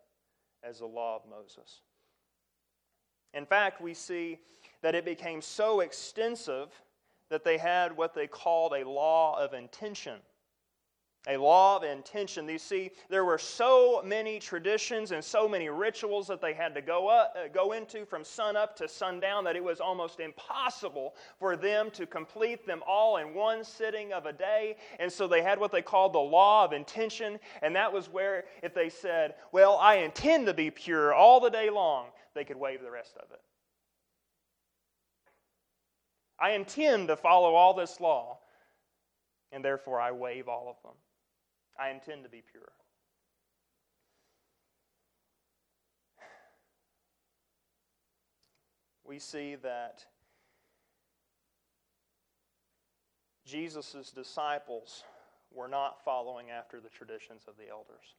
as 0.63 0.81
the 0.81 0.87
law 0.87 1.17
of 1.17 1.23
Moses. 1.27 1.81
In 3.35 3.47
fact, 3.47 3.81
we 3.81 3.95
see 3.95 4.39
that 4.83 4.95
it 4.95 5.05
became 5.05 5.41
so 5.41 5.81
extensive 5.81 6.69
that 7.29 7.45
they 7.45 7.59
had 7.59 7.97
what 7.97 8.15
they 8.15 8.27
called 8.27 8.75
a 8.75 8.89
law 8.89 9.39
of 9.43 9.55
intention 9.55 10.19
a 11.29 11.37
law 11.37 11.77
of 11.77 11.85
intention. 11.85 12.49
You 12.49 12.59
see, 12.59 12.91
there 13.09 13.25
were 13.25 13.39
so 13.39 14.03
many 14.05 14.41
traditions 14.41 15.13
and 15.13 15.25
so 15.25 15.49
many 15.49 15.69
rituals 15.69 16.27
that 16.27 16.41
they 16.41 16.53
had 16.53 16.75
to 16.75 16.83
go, 16.83 17.09
up, 17.09 17.37
uh, 17.37 17.47
go 17.47 17.73
into 17.73 18.05
from 18.05 18.25
sun 18.25 18.57
up 18.57 18.75
to 18.77 18.89
sundown 18.89 19.45
that 19.45 19.55
it 19.55 19.63
was 19.63 19.81
almost 19.81 20.19
impossible 20.19 21.15
for 21.39 21.55
them 21.55 21.91
to 21.93 22.07
complete 22.07 22.67
them 22.67 22.83
all 22.87 23.19
in 23.19 23.35
one 23.35 23.63
sitting 23.63 24.13
of 24.13 24.27
a 24.27 24.33
day. 24.33 24.77
And 24.99 25.13
so 25.13 25.29
they 25.29 25.43
had 25.43 25.61
what 25.61 25.71
they 25.71 25.83
called 25.83 26.13
the 26.13 26.19
law 26.19 26.65
of 26.65 26.73
intention. 26.73 27.39
And 27.63 27.77
that 27.77 27.93
was 27.93 28.09
where, 28.09 28.45
if 28.63 28.75
they 28.75 28.89
said, 28.89 29.35
Well, 29.53 29.77
I 29.77 29.97
intend 29.97 30.47
to 30.47 30.55
be 30.55 30.73
pure 30.73 31.15
all 31.15 31.39
the 31.39 31.51
day 31.51 31.71
long, 31.71 32.07
they 32.35 32.45
could 32.45 32.57
waive 32.57 32.83
the 32.83 32.91
rest 32.91 33.17
of 33.17 33.31
it. 33.31 33.41
I 36.39 36.53
intend 36.53 37.09
to 37.09 37.17
follow 37.17 37.55
all 37.55 37.75
this 37.75 38.01
law, 38.01 38.39
and 39.53 39.65
therefore 39.65 40.01
I 40.01 40.13
waive 40.13 40.49
all 40.49 40.69
of 40.69 40.83
them. 40.83 40.97
I 41.79 41.91
intend 41.91 42.25
to 42.25 42.31
be 42.31 42.43
pure. 42.51 42.73
We 49.05 49.19
see 49.19 49.57
that 49.57 50.05
Jesus' 53.47 54.11
disciples 54.15 55.05
were 55.53 55.69
not 55.69 56.03
following 56.05 56.51
after 56.51 56.81
the 56.81 56.89
traditions 56.89 57.43
of 57.47 57.57
the 57.57 57.69
elders. 57.71 58.17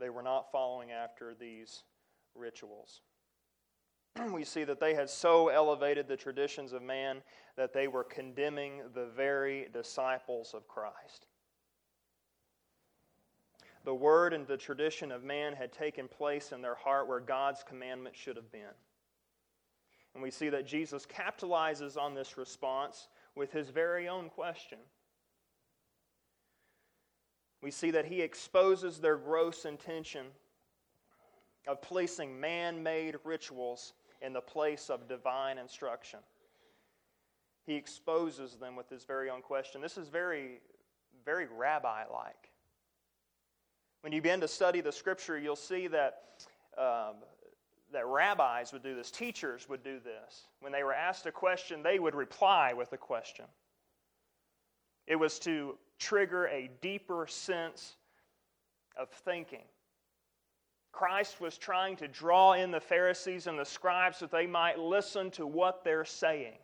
They 0.00 0.08
were 0.08 0.22
not 0.22 0.50
following 0.50 0.92
after 0.92 1.34
these 1.38 1.82
rituals. 2.34 3.00
we 4.32 4.44
see 4.44 4.64
that 4.64 4.80
they 4.80 4.94
had 4.94 5.10
so 5.10 5.48
elevated 5.48 6.08
the 6.08 6.16
traditions 6.16 6.72
of 6.72 6.82
man 6.82 7.22
that 7.56 7.72
they 7.72 7.88
were 7.88 8.04
condemning 8.04 8.82
the 8.94 9.06
very 9.06 9.68
disciples 9.72 10.54
of 10.54 10.68
Christ 10.68 11.26
the 13.88 13.94
word 13.94 14.34
and 14.34 14.46
the 14.46 14.56
tradition 14.58 15.10
of 15.10 15.24
man 15.24 15.54
had 15.54 15.72
taken 15.72 16.08
place 16.08 16.52
in 16.52 16.60
their 16.60 16.74
heart 16.74 17.08
where 17.08 17.20
God's 17.20 17.62
commandment 17.62 18.14
should 18.14 18.36
have 18.36 18.52
been. 18.52 18.76
And 20.12 20.22
we 20.22 20.30
see 20.30 20.50
that 20.50 20.66
Jesus 20.66 21.06
capitalizes 21.06 21.96
on 21.96 22.14
this 22.14 22.36
response 22.36 23.08
with 23.34 23.50
his 23.50 23.70
very 23.70 24.06
own 24.06 24.28
question. 24.28 24.76
We 27.62 27.70
see 27.70 27.90
that 27.92 28.04
he 28.04 28.20
exposes 28.20 28.98
their 28.98 29.16
gross 29.16 29.64
intention 29.64 30.26
of 31.68 31.82
placing 31.82 32.40
man 32.40 32.82
made 32.82 33.16
rituals 33.24 33.92
in 34.22 34.32
the 34.32 34.40
place 34.40 34.90
of 34.90 35.06
divine 35.06 35.58
instruction. 35.58 36.18
He 37.66 37.74
exposes 37.74 38.54
them 38.56 38.74
with 38.74 38.88
his 38.88 39.04
very 39.04 39.28
own 39.28 39.42
question. 39.42 39.82
This 39.82 39.98
is 39.98 40.08
very, 40.08 40.60
very 41.24 41.46
rabbi 41.46 42.04
like. 42.10 42.50
When 44.00 44.12
you 44.12 44.22
begin 44.22 44.40
to 44.40 44.48
study 44.48 44.80
the 44.80 44.90
scripture, 44.90 45.38
you'll 45.38 45.56
see 45.56 45.86
that, 45.88 46.22
um, 46.78 47.16
that 47.92 48.06
rabbis 48.06 48.72
would 48.72 48.82
do 48.82 48.94
this, 48.94 49.10
teachers 49.10 49.68
would 49.68 49.84
do 49.84 50.00
this. 50.00 50.46
When 50.60 50.72
they 50.72 50.82
were 50.82 50.94
asked 50.94 51.26
a 51.26 51.32
question, 51.32 51.82
they 51.82 51.98
would 51.98 52.14
reply 52.14 52.72
with 52.72 52.92
a 52.94 52.98
question. 52.98 53.44
It 55.06 55.16
was 55.16 55.38
to 55.40 55.76
trigger 55.98 56.46
a 56.46 56.70
deeper 56.80 57.26
sense 57.28 57.96
of 58.96 59.10
thinking. 59.10 59.64
Christ 60.92 61.40
was 61.40 61.58
trying 61.58 61.96
to 61.96 62.08
draw 62.08 62.54
in 62.54 62.70
the 62.70 62.80
Pharisees 62.80 63.46
and 63.46 63.58
the 63.58 63.64
scribes 63.64 64.20
that 64.20 64.30
they 64.30 64.46
might 64.46 64.78
listen 64.78 65.30
to 65.32 65.46
what 65.46 65.84
they're 65.84 66.04
saying. 66.04 66.58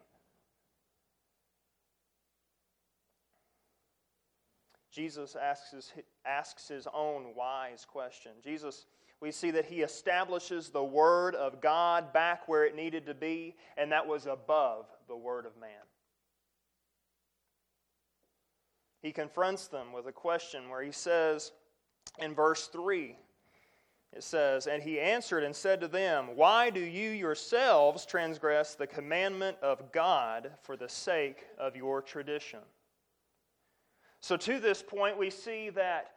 Jesus 4.90 5.34
asks 5.34 5.72
his, 5.72 5.92
asks 6.24 6.68
his 6.68 6.87
own 6.94 7.34
wise 7.34 7.84
question. 7.84 8.32
Jesus, 8.42 8.87
we 9.20 9.32
see 9.32 9.50
that 9.50 9.66
he 9.66 9.82
establishes 9.82 10.68
the 10.68 10.84
Word 10.84 11.34
of 11.34 11.60
God 11.60 12.12
back 12.12 12.46
where 12.48 12.64
it 12.64 12.76
needed 12.76 13.06
to 13.06 13.14
be, 13.14 13.56
and 13.76 13.90
that 13.90 14.06
was 14.06 14.26
above 14.26 14.87
the 15.08 15.16
Word 15.16 15.46
of 15.46 15.56
man. 15.58 15.70
He 19.02 19.12
confronts 19.12 19.66
them 19.66 19.92
with 19.92 20.06
a 20.06 20.12
question 20.12 20.70
where 20.70 20.82
he 20.82 20.92
says 20.92 21.52
in 22.18 22.34
verse 22.34 22.68
3, 22.68 23.16
it 24.14 24.22
says, 24.22 24.66
And 24.66 24.83
he 24.83 25.00
answered 25.00 25.42
and 25.42 25.55
said 25.55 25.81
to 25.81 25.88
them, 25.88 26.37
Why 26.37 26.70
do 26.70 26.81
you 26.81 27.11
yourselves 27.11 28.07
transgress 28.07 28.74
the 28.74 28.87
commandment 28.87 29.57
of 29.61 29.90
God 29.90 30.53
for 30.62 30.77
the 30.77 30.88
sake 30.88 31.46
of 31.59 31.74
your 31.74 32.00
tradition? 32.00 32.61
So, 34.20 34.37
to 34.37 34.61
this 34.61 34.83
point, 34.83 35.18
we 35.18 35.31
see 35.31 35.70
that, 35.70 36.12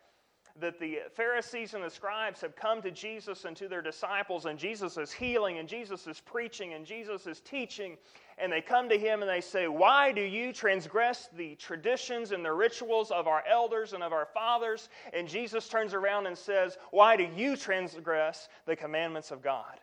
that 0.60 0.80
the 0.80 1.00
Pharisees 1.16 1.74
and 1.74 1.84
the 1.84 1.90
scribes 1.90 2.42
have 2.42 2.56
come 2.56 2.82
to 2.82 2.92
Jesus 2.92 3.46
and 3.46 3.56
to 3.58 3.68
their 3.68 3.82
disciples, 3.82 4.46
and 4.46 4.58
Jesus 4.58 4.98
is 4.98 5.12
healing, 5.12 5.58
and 5.60 5.68
Jesus 5.68 6.08
is 6.08 6.20
preaching, 6.20 6.74
and 6.74 6.86
Jesus 6.86 7.28
is 7.28 7.42
teaching. 7.42 7.98
And 8.40 8.52
they 8.52 8.62
come 8.62 8.88
to 8.90 8.98
him 8.98 9.22
and 9.22 9.30
they 9.30 9.42
say, 9.42 9.68
Why 9.68 10.12
do 10.12 10.22
you 10.22 10.54
transgress 10.54 11.30
the 11.36 11.56
traditions 11.56 12.32
and 12.32 12.46
the 12.46 12.54
rituals 12.54 13.10
of 13.10 13.28
our 13.28 13.44
elders 13.50 13.94
and 13.94 14.04
of 14.04 14.14
our 14.14 14.28
fathers? 14.34 14.90
And 15.12 15.28
Jesus 15.28 15.68
turns 15.68 15.94
around 15.94 16.28
and 16.28 16.38
says, 16.38 16.78
Why 16.92 17.18
do 17.18 17.28
you 17.36 17.56
transgress 17.56 18.48
the 18.66 18.76
commandments 18.76 19.32
of 19.32 19.42
God? 19.42 19.80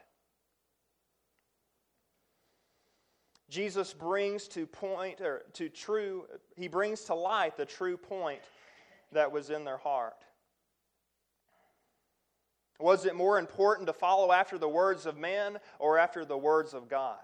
Jesus 3.51 3.93
brings 3.93 4.49
to 4.49 4.67
point 4.67 5.21
or 5.21 5.43
to 5.53 5.69
true 5.69 6.25
he 6.57 6.67
brings 6.67 7.03
to 7.05 7.15
light 7.15 7.57
the 7.57 7.67
true 7.67 7.97
point 7.97 8.41
that 9.13 9.31
was 9.31 9.51
in 9.51 9.65
their 9.65 9.77
heart. 9.77 10.25
Was 12.81 13.07
it 13.07 13.15
more 13.15 13.39
important 13.39 13.87
to 13.87 13.93
follow 13.93 14.33
after 14.33 14.59
the 14.59 14.69
words 14.69 15.07
of 15.07 15.17
men 15.17 15.59
or 15.79 15.99
after 15.99 16.25
the 16.25 16.37
words 16.37 16.75
of 16.75 16.89
God? 16.89 17.19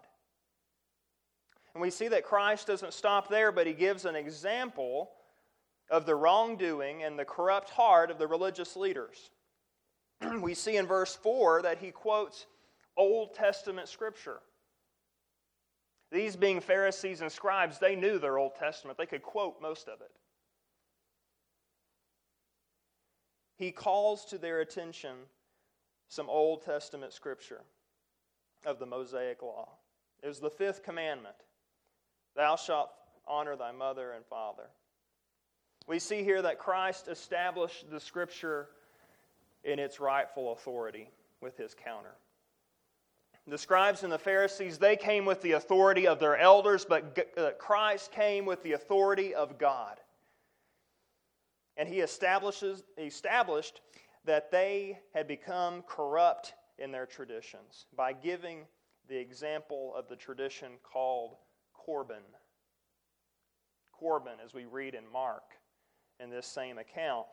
And 1.74 1.82
we 1.82 1.90
see 1.90 2.08
that 2.08 2.24
Christ 2.24 2.66
doesn't 2.66 2.92
stop 2.92 3.28
there, 3.28 3.52
but 3.52 3.66
he 3.66 3.72
gives 3.72 4.04
an 4.04 4.16
example 4.16 5.10
of 5.90 6.06
the 6.06 6.14
wrongdoing 6.14 7.02
and 7.02 7.18
the 7.18 7.24
corrupt 7.24 7.70
heart 7.70 8.10
of 8.10 8.18
the 8.18 8.26
religious 8.26 8.76
leaders. 8.76 9.30
we 10.40 10.54
see 10.54 10.76
in 10.76 10.86
verse 10.86 11.16
4 11.16 11.62
that 11.62 11.78
he 11.78 11.90
quotes 11.90 12.46
Old 12.96 13.34
Testament 13.34 13.88
scripture. 13.88 14.40
These 16.12 16.36
being 16.36 16.60
Pharisees 16.60 17.20
and 17.20 17.30
scribes, 17.30 17.78
they 17.78 17.94
knew 17.94 18.18
their 18.18 18.38
Old 18.38 18.56
Testament. 18.56 18.98
They 18.98 19.06
could 19.06 19.22
quote 19.22 19.60
most 19.62 19.88
of 19.88 20.00
it. 20.00 20.10
He 23.56 23.70
calls 23.70 24.24
to 24.26 24.38
their 24.38 24.60
attention 24.60 25.16
some 26.10 26.28
Old 26.28 26.62
Testament 26.62 27.12
scripture 27.12 27.62
of 28.66 28.78
the 28.78 28.84
Mosaic 28.84 29.42
Law. 29.42 29.68
It 30.22 30.28
was 30.28 30.40
the 30.40 30.50
fifth 30.50 30.82
commandment 30.82 31.36
Thou 32.36 32.56
shalt 32.56 32.90
honor 33.26 33.56
thy 33.56 33.72
mother 33.72 34.12
and 34.12 34.24
father. 34.26 34.68
We 35.86 35.98
see 35.98 36.22
here 36.22 36.42
that 36.42 36.58
Christ 36.58 37.08
established 37.08 37.90
the 37.90 37.98
scripture 38.00 38.68
in 39.64 39.78
its 39.78 39.98
rightful 39.98 40.52
authority 40.52 41.08
with 41.40 41.56
his 41.56 41.74
counter. 41.74 42.14
The 43.46 43.58
scribes 43.58 44.02
and 44.02 44.12
the 44.12 44.18
Pharisees, 44.18 44.78
they 44.78 44.96
came 44.96 45.24
with 45.24 45.42
the 45.42 45.52
authority 45.52 46.06
of 46.06 46.20
their 46.20 46.36
elders, 46.36 46.84
but 46.84 47.18
uh, 47.36 47.50
Christ 47.58 48.12
came 48.12 48.44
with 48.44 48.62
the 48.62 48.72
authority 48.72 49.34
of 49.34 49.58
God. 49.58 49.98
And 51.76 51.88
he 51.88 52.00
establishes, 52.00 52.84
established 52.98 53.80
that 54.24 54.50
they 54.50 54.98
had 55.14 55.26
become 55.26 55.82
corrupt 55.82 56.54
in 56.78 56.92
their 56.92 57.06
traditions 57.06 57.86
by 57.96 58.12
giving 58.12 58.66
the 59.08 59.16
example 59.16 59.92
of 59.96 60.08
the 60.08 60.16
tradition 60.16 60.72
called 60.82 61.36
Corban. 61.74 62.22
Corban, 63.92 64.34
as 64.44 64.54
we 64.54 64.64
read 64.64 64.94
in 64.94 65.04
Mark 65.12 65.42
in 66.18 66.30
this 66.30 66.46
same 66.46 66.78
account. 66.78 67.26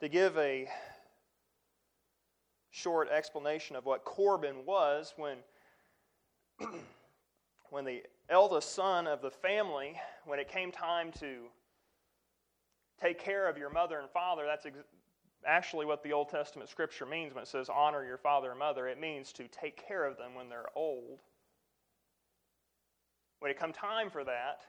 To 0.00 0.08
give 0.08 0.36
a 0.36 0.68
short 2.70 3.08
explanation 3.08 3.76
of 3.76 3.86
what 3.86 4.04
Corban 4.04 4.66
was, 4.66 5.14
when, 5.16 5.38
when 7.70 7.84
the 7.84 8.02
eldest 8.28 8.74
son 8.74 9.06
of 9.06 9.22
the 9.22 9.30
family, 9.30 9.98
when 10.26 10.38
it 10.38 10.48
came 10.48 10.72
time 10.72 11.12
to 11.20 11.46
take 13.00 13.18
care 13.18 13.48
of 13.48 13.58
your 13.58 13.70
mother 13.70 13.98
and 13.98 14.10
father, 14.10 14.44
that's 14.46 14.66
ex- 14.66 14.78
actually 15.46 15.86
what 15.86 16.02
the 16.02 16.12
Old 16.12 16.28
Testament 16.28 16.68
scripture 16.70 17.06
means 17.06 17.34
when 17.34 17.42
it 17.42 17.48
says 17.48 17.68
honor 17.68 18.04
your 18.04 18.18
father 18.18 18.50
and 18.50 18.58
mother. 18.58 18.88
It 18.88 19.00
means 19.00 19.32
to 19.34 19.48
take 19.48 19.86
care 19.86 20.04
of 20.04 20.16
them 20.16 20.34
when 20.34 20.48
they're 20.48 20.70
old. 20.74 21.20
When 23.40 23.50
it 23.50 23.58
come 23.58 23.72
time 23.72 24.10
for 24.10 24.24
that, 24.24 24.62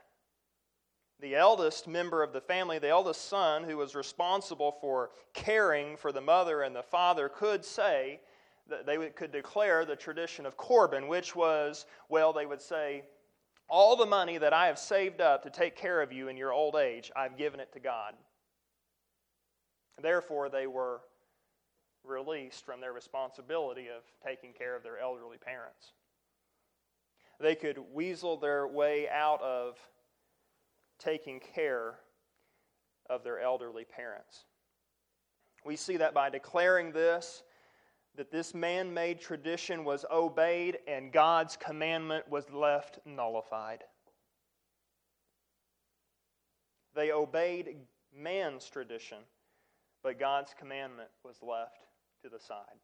the 1.21 1.35
eldest 1.35 1.87
member 1.87 2.21
of 2.21 2.33
the 2.33 2.41
family, 2.41 2.77
the 2.77 2.89
eldest 2.89 3.29
son 3.29 3.63
who 3.63 3.77
was 3.77 3.95
responsible 3.95 4.75
for 4.81 5.11
caring 5.33 5.95
for 5.95 6.11
the 6.11 6.19
mother 6.19 6.61
and 6.63 6.75
the 6.75 6.83
father, 6.83 7.29
could 7.29 7.63
say, 7.63 8.19
that 8.67 8.85
they 8.85 8.97
could 9.09 9.31
declare 9.31 9.85
the 9.85 9.95
tradition 9.95 10.45
of 10.45 10.57
Corban, 10.57 11.07
which 11.07 11.35
was, 11.35 11.85
well, 12.09 12.33
they 12.33 12.45
would 12.45 12.61
say, 12.61 13.03
all 13.67 13.95
the 13.95 14.05
money 14.05 14.37
that 14.37 14.53
I 14.53 14.67
have 14.67 14.77
saved 14.77 15.21
up 15.21 15.43
to 15.43 15.49
take 15.49 15.75
care 15.75 16.01
of 16.01 16.11
you 16.11 16.27
in 16.27 16.37
your 16.37 16.53
old 16.53 16.75
age, 16.75 17.11
I've 17.15 17.37
given 17.37 17.59
it 17.59 17.73
to 17.73 17.79
God. 17.79 18.13
Therefore, 20.01 20.49
they 20.49 20.67
were 20.67 21.01
released 22.03 22.65
from 22.65 22.81
their 22.81 22.93
responsibility 22.93 23.87
of 23.87 24.03
taking 24.25 24.53
care 24.53 24.75
of 24.75 24.83
their 24.83 24.99
elderly 24.99 25.37
parents. 25.37 25.93
They 27.39 27.55
could 27.55 27.79
weasel 27.93 28.37
their 28.37 28.67
way 28.67 29.09
out 29.09 29.41
of 29.41 29.77
taking 30.99 31.39
care 31.39 31.95
of 33.09 33.23
their 33.23 33.39
elderly 33.39 33.85
parents. 33.85 34.45
We 35.65 35.75
see 35.75 35.97
that 35.97 36.13
by 36.13 36.29
declaring 36.29 36.91
this, 36.91 37.43
that 38.17 38.31
this 38.31 38.53
man 38.53 38.93
made 38.93 39.19
tradition 39.19 39.83
was 39.83 40.05
obeyed 40.11 40.79
and 40.87 41.11
God's 41.11 41.57
commandment 41.57 42.29
was 42.29 42.49
left 42.51 42.99
nullified. 43.05 43.83
They 46.95 47.11
obeyed 47.11 47.75
man's 48.17 48.69
tradition, 48.69 49.17
but 50.01 50.19
God's 50.19 50.55
commandment 50.57 51.09
was 51.23 51.37
left 51.41 51.87
to 52.23 52.29
the 52.29 52.39
side. 52.39 52.79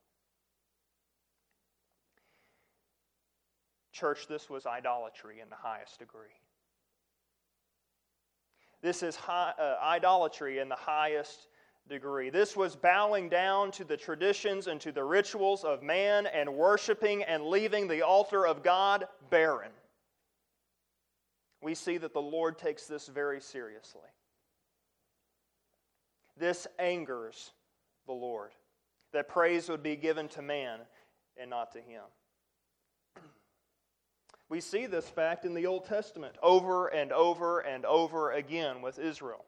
Church, 3.93 4.27
this 4.27 4.49
was 4.49 4.65
idolatry 4.65 5.39
in 5.41 5.49
the 5.49 5.55
highest 5.55 5.99
degree. 5.99 6.35
This 8.81 9.03
is 9.03 9.15
high, 9.15 9.53
uh, 9.59 9.77
idolatry 9.81 10.59
in 10.59 10.67
the 10.67 10.75
highest 10.75 11.47
degree. 11.89 12.29
This 12.29 12.55
was 12.55 12.75
bowing 12.75 13.29
down 13.29 13.71
to 13.71 13.83
the 13.83 13.97
traditions 13.97 14.67
and 14.67 14.79
to 14.81 14.91
the 14.91 15.03
rituals 15.03 15.63
of 15.63 15.83
man 15.83 16.25
and 16.27 16.53
worshiping 16.53 17.23
and 17.23 17.45
leaving 17.45 17.87
the 17.87 18.01
altar 18.01 18.47
of 18.47 18.63
God 18.63 19.07
barren. 19.29 19.71
We 21.61 21.75
see 21.75 21.97
that 21.97 22.13
the 22.13 22.21
Lord 22.21 22.57
takes 22.57 22.87
this 22.87 23.07
very 23.07 23.41
seriously. 23.41 24.01
This 26.37 26.65
angers 26.79 27.51
the 28.07 28.13
Lord, 28.13 28.51
that 29.13 29.27
praise 29.27 29.69
would 29.69 29.83
be 29.83 29.95
given 29.95 30.27
to 30.29 30.41
man 30.41 30.79
and 31.39 31.49
not 31.49 31.71
to 31.73 31.79
him. 31.79 32.03
We 34.49 34.59
see 34.59 34.85
this 34.85 35.07
fact 35.07 35.45
in 35.45 35.53
the 35.53 35.65
Old 35.65 35.85
Testament 35.85 36.35
over 36.43 36.87
and 36.87 37.13
over 37.13 37.59
and 37.59 37.85
over 37.85 38.31
again 38.31 38.81
with 38.81 38.99
Israel. 38.99 39.45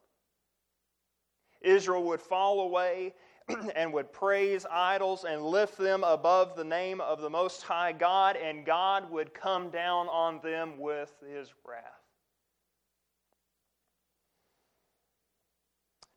Israel 1.63 2.04
would 2.04 2.21
fall 2.21 2.62
away 2.62 3.13
and 3.76 3.91
would 3.93 4.12
praise 4.12 4.65
idols 4.69 5.26
and 5.26 5.41
lift 5.41 5.78
them 5.78 6.04
above 6.04 6.56
the 6.56 6.63
name 6.63 7.02
of 7.02 7.21
the 7.21 7.30
Most 7.30 7.63
High 7.63 7.91
God, 7.91 8.36
and 8.36 8.65
God 8.65 9.10
would 9.10 9.34
come 9.34 9.69
down 9.69 10.08
on 10.08 10.39
them 10.43 10.78
with 10.78 11.13
his 11.28 11.54
wrath. 11.67 11.84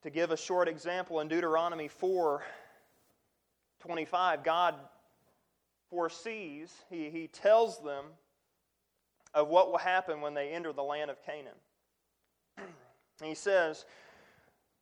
To 0.02 0.10
give 0.10 0.30
a 0.30 0.36
short 0.36 0.68
example, 0.68 1.20
in 1.20 1.28
Deuteronomy 1.28 1.88
4 1.88 2.42
25, 3.80 4.42
God 4.42 4.74
foresees, 5.90 6.72
he, 6.90 7.10
he 7.10 7.28
tells 7.28 7.80
them 7.82 8.04
of 9.34 9.48
what 9.48 9.70
will 9.70 9.78
happen 9.78 10.20
when 10.20 10.34
they 10.34 10.50
enter 10.50 10.72
the 10.72 10.82
land 10.82 11.10
of 11.10 11.22
Canaan. 11.24 11.54
he 13.22 13.34
says, 13.34 13.84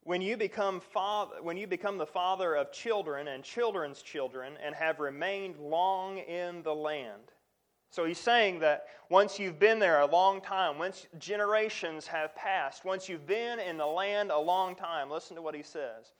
when 0.05 0.21
you 0.21 0.37
become 0.37 0.81
father, 0.81 1.37
when 1.43 1.57
you 1.57 1.67
become 1.67 1.99
the 1.99 2.07
father 2.07 2.55
of 2.55 2.71
children 2.71 3.29
and 3.29 3.43
children's 3.43 4.03
children 4.03 4.55
and 4.65 4.75
have 4.75 5.01
remained 5.01 5.57
long 5.59 6.19
in 6.19 6.63
the 6.63 6.75
land. 6.75 7.33
So 7.91 8.05
he's 8.05 8.19
saying 8.19 8.59
that 8.59 8.89
once 9.09 9.39
you've 9.39 9.59
been 9.59 9.79
there 9.79 10.01
a 10.01 10.07
long 10.07 10.41
time, 10.41 10.79
once 10.79 11.07
generations 11.19 12.07
have 12.07 12.35
passed, 12.35 12.85
once 12.85 13.09
you've 13.09 13.27
been 13.27 13.59
in 13.61 13.79
the 13.79 13.87
land 13.87 14.31
a 14.31 14.39
long 14.39 14.75
time, 14.75 15.11
listen 15.11 15.37
to 15.37 15.43
what 15.43 15.55
he 15.55 15.63
says. 15.63 16.13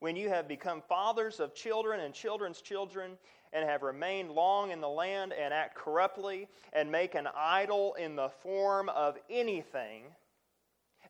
When 0.00 0.16
you 0.16 0.28
have 0.28 0.48
become 0.48 0.82
fathers 0.88 1.40
of 1.40 1.54
children 1.54 2.00
and 2.00 2.12
children's 2.12 2.60
children 2.60 3.12
and 3.52 3.68
have 3.68 3.82
remained 3.82 4.32
long 4.32 4.70
in 4.70 4.80
the 4.80 4.88
land 4.88 5.32
and 5.32 5.54
act 5.54 5.76
corruptly 5.76 6.48
and 6.72 6.90
make 6.90 7.14
an 7.14 7.28
idol 7.36 7.94
in 7.94 8.16
the 8.16 8.28
form 8.28 8.88
of 8.90 9.16
anything 9.30 10.04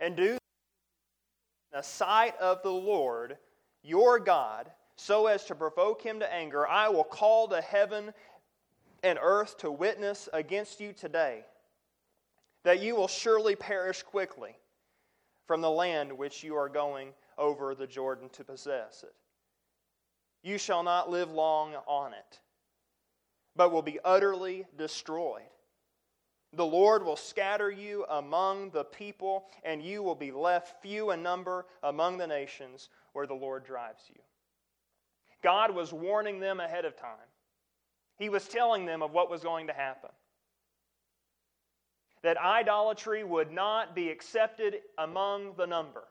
and 0.00 0.16
do 0.16 0.39
the 1.72 1.82
sight 1.82 2.36
of 2.38 2.62
the 2.62 2.72
Lord 2.72 3.36
your 3.82 4.18
God 4.18 4.70
so 4.96 5.26
as 5.26 5.44
to 5.46 5.54
provoke 5.54 6.02
him 6.02 6.20
to 6.20 6.32
anger, 6.32 6.68
I 6.68 6.88
will 6.88 7.04
call 7.04 7.46
the 7.46 7.62
heaven 7.62 8.12
and 9.02 9.18
earth 9.20 9.56
to 9.58 9.70
witness 9.70 10.28
against 10.32 10.80
you 10.80 10.92
today 10.92 11.44
that 12.64 12.82
you 12.82 12.94
will 12.94 13.08
surely 13.08 13.56
perish 13.56 14.02
quickly 14.02 14.54
from 15.46 15.62
the 15.62 15.70
land 15.70 16.12
which 16.12 16.44
you 16.44 16.54
are 16.56 16.68
going 16.68 17.14
over 17.38 17.74
the 17.74 17.86
Jordan 17.86 18.28
to 18.30 18.44
possess 18.44 19.02
it. 19.02 19.14
You 20.42 20.58
shall 20.58 20.82
not 20.82 21.10
live 21.10 21.30
long 21.30 21.74
on 21.86 22.12
it, 22.12 22.40
but 23.56 23.72
will 23.72 23.82
be 23.82 23.98
utterly 24.04 24.66
destroyed. 24.76 25.42
The 26.52 26.66
Lord 26.66 27.04
will 27.04 27.16
scatter 27.16 27.70
you 27.70 28.04
among 28.08 28.70
the 28.70 28.84
people, 28.84 29.46
and 29.64 29.80
you 29.82 30.02
will 30.02 30.16
be 30.16 30.32
left 30.32 30.82
few 30.82 31.12
in 31.12 31.22
number 31.22 31.66
among 31.82 32.18
the 32.18 32.26
nations 32.26 32.88
where 33.12 33.26
the 33.26 33.34
Lord 33.34 33.64
drives 33.64 34.02
you. 34.08 34.20
God 35.42 35.74
was 35.74 35.92
warning 35.92 36.40
them 36.40 36.60
ahead 36.60 36.84
of 36.84 36.96
time. 36.96 37.10
He 38.18 38.28
was 38.28 38.48
telling 38.48 38.84
them 38.84 39.02
of 39.02 39.12
what 39.12 39.30
was 39.30 39.42
going 39.42 39.68
to 39.68 39.72
happen. 39.72 40.10
That 42.22 42.36
idolatry 42.36 43.24
would 43.24 43.50
not 43.50 43.94
be 43.94 44.10
accepted 44.10 44.80
among 44.98 45.54
the 45.56 45.66
number. 45.66 46.04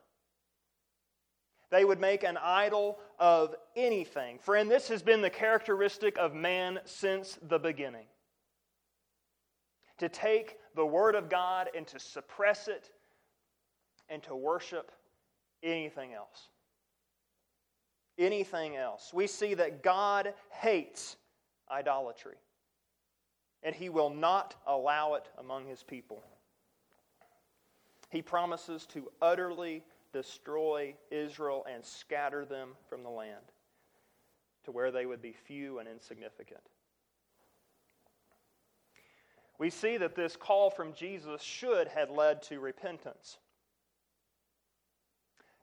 They 1.69 1.86
would 1.86 1.99
make 1.99 2.23
an 2.23 2.38
idol 2.38 2.97
of 3.19 3.56
anything. 3.75 4.39
Friend, 4.39 4.71
this 4.71 4.88
has 4.88 5.04
been 5.04 5.21
the 5.21 5.30
characteristic 5.30 6.17
of 6.17 6.34
man 6.34 6.80
since 6.86 7.38
the 7.47 7.60
beginning. 7.60 8.08
To 9.99 10.09
take 10.09 10.57
the 10.75 10.85
Word 10.85 11.15
of 11.15 11.29
God 11.29 11.69
and 11.75 11.85
to 11.88 11.99
suppress 11.99 12.67
it 12.67 12.89
and 14.09 14.23
to 14.23 14.35
worship 14.35 14.91
anything 15.62 16.13
else. 16.13 16.49
Anything 18.17 18.75
else. 18.75 19.12
We 19.13 19.27
see 19.27 19.53
that 19.53 19.83
God 19.83 20.33
hates 20.51 21.15
idolatry, 21.71 22.35
and 23.63 23.75
He 23.75 23.89
will 23.89 24.09
not 24.09 24.55
allow 24.67 25.13
it 25.13 25.29
among 25.38 25.67
His 25.67 25.83
people. 25.83 26.23
He 28.09 28.21
promises 28.21 28.85
to 28.88 29.12
utterly 29.21 29.83
destroy 30.12 30.95
Israel 31.12 31.65
and 31.71 31.85
scatter 31.85 32.43
them 32.43 32.69
from 32.89 33.03
the 33.03 33.09
land 33.09 33.53
to 34.65 34.71
where 34.71 34.91
they 34.91 35.05
would 35.05 35.21
be 35.21 35.33
few 35.33 35.79
and 35.79 35.88
insignificant. 35.88 36.62
We 39.60 39.69
see 39.69 39.98
that 39.98 40.15
this 40.15 40.36
call 40.36 40.72
from 40.72 40.93
Jesus 40.93 41.43
should 41.43 41.88
have 41.89 42.10
led 42.10 42.41
to 42.43 42.60
repentance. 42.60 43.38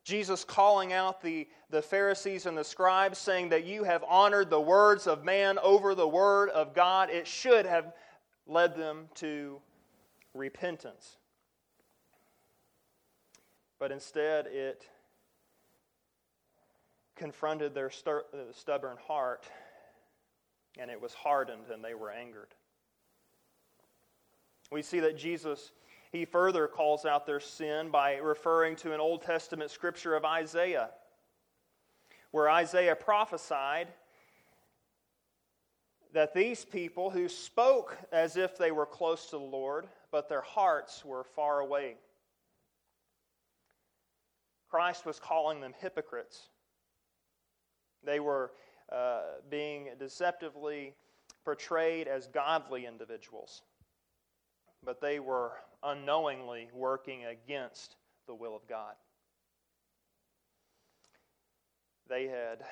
Jesus 0.04 0.44
calling 0.44 0.92
out 0.92 1.20
the, 1.20 1.48
the 1.70 1.82
Pharisees 1.82 2.46
and 2.46 2.56
the 2.56 2.62
scribes, 2.62 3.18
saying 3.18 3.48
that 3.48 3.64
you 3.64 3.82
have 3.82 4.04
honored 4.06 4.50
the 4.50 4.60
words 4.60 5.08
of 5.08 5.24
man 5.24 5.58
over 5.60 5.96
the 5.96 6.06
word 6.06 6.50
of 6.50 6.74
God, 6.74 7.10
it 7.10 7.26
should 7.26 7.66
have 7.66 7.92
led 8.46 8.76
them 8.76 9.08
to 9.16 9.60
repentance 10.32 11.16
but 13.78 13.92
instead 13.92 14.46
it 14.46 14.86
confronted 17.14 17.74
their 17.74 17.90
uh, 18.06 18.20
stubborn 18.52 18.96
heart 19.06 19.44
and 20.78 20.90
it 20.90 21.00
was 21.00 21.14
hardened 21.14 21.70
and 21.72 21.84
they 21.84 21.94
were 21.94 22.10
angered. 22.10 22.54
We 24.70 24.82
see 24.82 25.00
that 25.00 25.16
Jesus, 25.16 25.72
he 26.12 26.24
further 26.24 26.66
calls 26.66 27.04
out 27.04 27.26
their 27.26 27.40
sin 27.40 27.90
by 27.90 28.16
referring 28.16 28.76
to 28.76 28.92
an 28.92 29.00
Old 29.00 29.22
Testament 29.22 29.70
scripture 29.70 30.14
of 30.14 30.24
Isaiah, 30.24 30.90
where 32.30 32.50
Isaiah 32.50 32.96
prophesied 32.96 33.88
that 36.12 36.34
these 36.34 36.64
people 36.64 37.10
who 37.10 37.28
spoke 37.28 37.96
as 38.10 38.36
if 38.36 38.56
they 38.56 38.70
were 38.70 38.86
close 38.86 39.26
to 39.26 39.38
the 39.38 39.44
Lord, 39.44 39.86
but 40.10 40.28
their 40.28 40.40
hearts 40.40 41.04
were 41.04 41.24
far 41.24 41.60
away. 41.60 41.96
Christ 44.70 45.06
was 45.06 45.20
calling 45.20 45.60
them 45.60 45.74
hypocrites. 45.78 46.48
They 48.02 48.20
were 48.20 48.52
uh, 48.90 49.22
being 49.50 49.90
deceptively 49.98 50.94
portrayed 51.44 52.08
as 52.08 52.26
godly 52.26 52.86
individuals, 52.86 53.62
but 54.84 55.00
they 55.00 55.18
were 55.18 55.52
unknowingly 55.82 56.68
working 56.72 57.24
against 57.24 57.96
the 58.26 58.34
will 58.34 58.56
of 58.56 58.66
God. 58.68 58.94
They 62.08 62.26
had, 62.26 62.62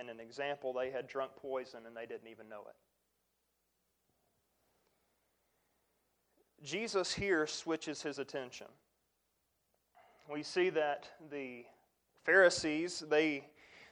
in 0.00 0.08
an 0.08 0.20
example, 0.20 0.72
they 0.72 0.90
had 0.90 1.06
drunk 1.06 1.32
poison 1.36 1.80
and 1.86 1.96
they 1.96 2.06
didn't 2.06 2.28
even 2.28 2.48
know 2.48 2.62
it. 2.68 2.76
Jesus 6.64 7.12
here 7.12 7.46
switches 7.46 8.00
his 8.02 8.18
attention. 8.18 8.68
We 10.32 10.42
see 10.42 10.70
that 10.70 11.10
the 11.30 11.66
Pharisees, 12.24 13.04
they 13.10 13.44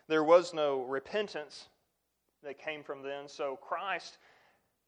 there 0.09 0.25
was 0.25 0.53
no 0.53 0.83
repentance 0.83 1.69
that 2.43 2.59
came 2.59 2.83
from 2.83 3.03
them. 3.03 3.25
So 3.29 3.57
Christ, 3.57 4.19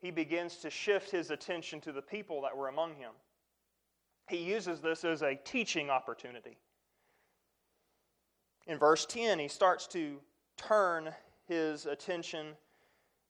he 0.04 0.10
begins 0.10 0.56
to 0.56 0.68
shift 0.68 1.10
his 1.10 1.30
attention 1.30 1.80
to 1.80 1.90
the 1.90 2.02
people 2.02 2.42
that 2.42 2.54
were 2.54 2.68
among 2.68 2.94
him. 2.94 3.12
He 4.28 4.36
uses 4.36 4.82
this 4.82 5.02
as 5.02 5.22
a 5.22 5.34
teaching 5.34 5.88
opportunity. 5.88 6.58
In 8.66 8.78
verse 8.78 9.06
10, 9.06 9.38
he 9.38 9.48
starts 9.48 9.86
to 9.88 10.20
turn 10.58 11.10
his 11.48 11.86
attention 11.86 12.48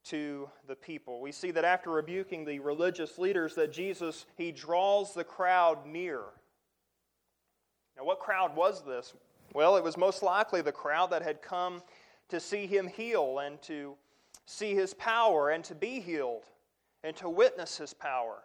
to 0.06 0.50
the 0.66 0.74
people. 0.74 1.20
We 1.20 1.30
see 1.30 1.52
that 1.52 1.64
after 1.64 1.90
rebuking 1.90 2.44
the 2.44 2.58
religious 2.58 3.18
leaders 3.18 3.54
that 3.54 3.72
Jesus 3.72 4.26
he 4.36 4.50
draws 4.50 5.14
the 5.14 5.22
crowd 5.22 5.86
near. 5.86 6.22
Now 7.96 8.02
what 8.02 8.18
crowd 8.18 8.56
was 8.56 8.84
this? 8.84 9.14
Well, 9.54 9.76
it 9.76 9.84
was 9.84 9.96
most 9.96 10.24
likely 10.24 10.60
the 10.60 10.72
crowd 10.72 11.10
that 11.10 11.22
had 11.22 11.40
come 11.40 11.82
to 12.30 12.40
see 12.40 12.66
him 12.66 12.88
heal 12.88 13.38
and 13.38 13.62
to 13.62 13.94
see 14.44 14.74
his 14.74 14.92
power 14.94 15.50
and 15.50 15.62
to 15.64 15.76
be 15.76 16.00
healed 16.00 16.42
and 17.04 17.14
to 17.16 17.28
witness 17.28 17.76
his 17.76 17.92
power. 17.92 18.38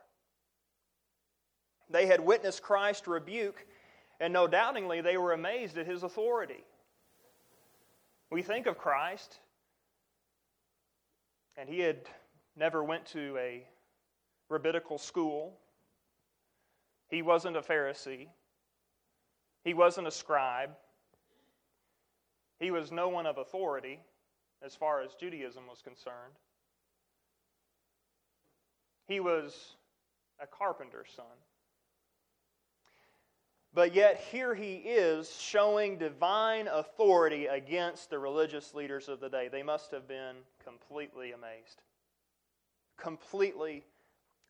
They 1.89 2.05
had 2.05 2.19
witnessed 2.19 2.61
Christ 2.61 3.07
rebuke, 3.07 3.65
and 4.19 4.33
no 4.33 4.45
doubtingly 4.47 5.01
they 5.01 5.17
were 5.17 5.31
amazed 5.31 5.77
at 5.77 5.87
his 5.87 6.03
authority. 6.03 6.63
We 8.29 8.43
think 8.43 8.67
of 8.67 8.77
Christ, 8.77 9.39
and 11.57 11.67
he 11.67 11.79
had 11.79 12.01
never 12.55 12.83
went 12.83 13.05
to 13.07 13.35
a 13.37 13.65
rabbinical 14.49 14.97
school. 14.97 15.57
He 17.07 17.21
wasn't 17.21 17.57
a 17.57 17.61
Pharisee. 17.61 18.27
He 19.63 19.73
wasn't 19.73 20.07
a 20.07 20.11
scribe. 20.11 20.71
He 22.59 22.71
was 22.71 22.91
no 22.91 23.07
one 23.07 23.25
of 23.25 23.37
authority 23.37 24.01
as 24.61 24.75
far 24.75 25.01
as 25.01 25.15
Judaism 25.15 25.63
was 25.67 25.81
concerned. 25.81 26.33
He 29.09 29.19
was 29.19 29.75
a 30.39 30.47
carpenter's 30.47 31.09
son. 31.13 31.25
But 33.73 33.93
yet, 33.93 34.23
here 34.31 34.55
he 34.55 34.75
is 34.75 35.35
showing 35.35 35.97
divine 35.97 36.67
authority 36.67 37.47
against 37.47 38.09
the 38.09 38.19
religious 38.19 38.73
leaders 38.73 39.09
of 39.09 39.19
the 39.19 39.27
day. 39.27 39.47
They 39.47 39.63
must 39.63 39.91
have 39.91 40.07
been 40.07 40.37
completely 40.63 41.31
amazed. 41.31 41.81
Completely 42.97 43.83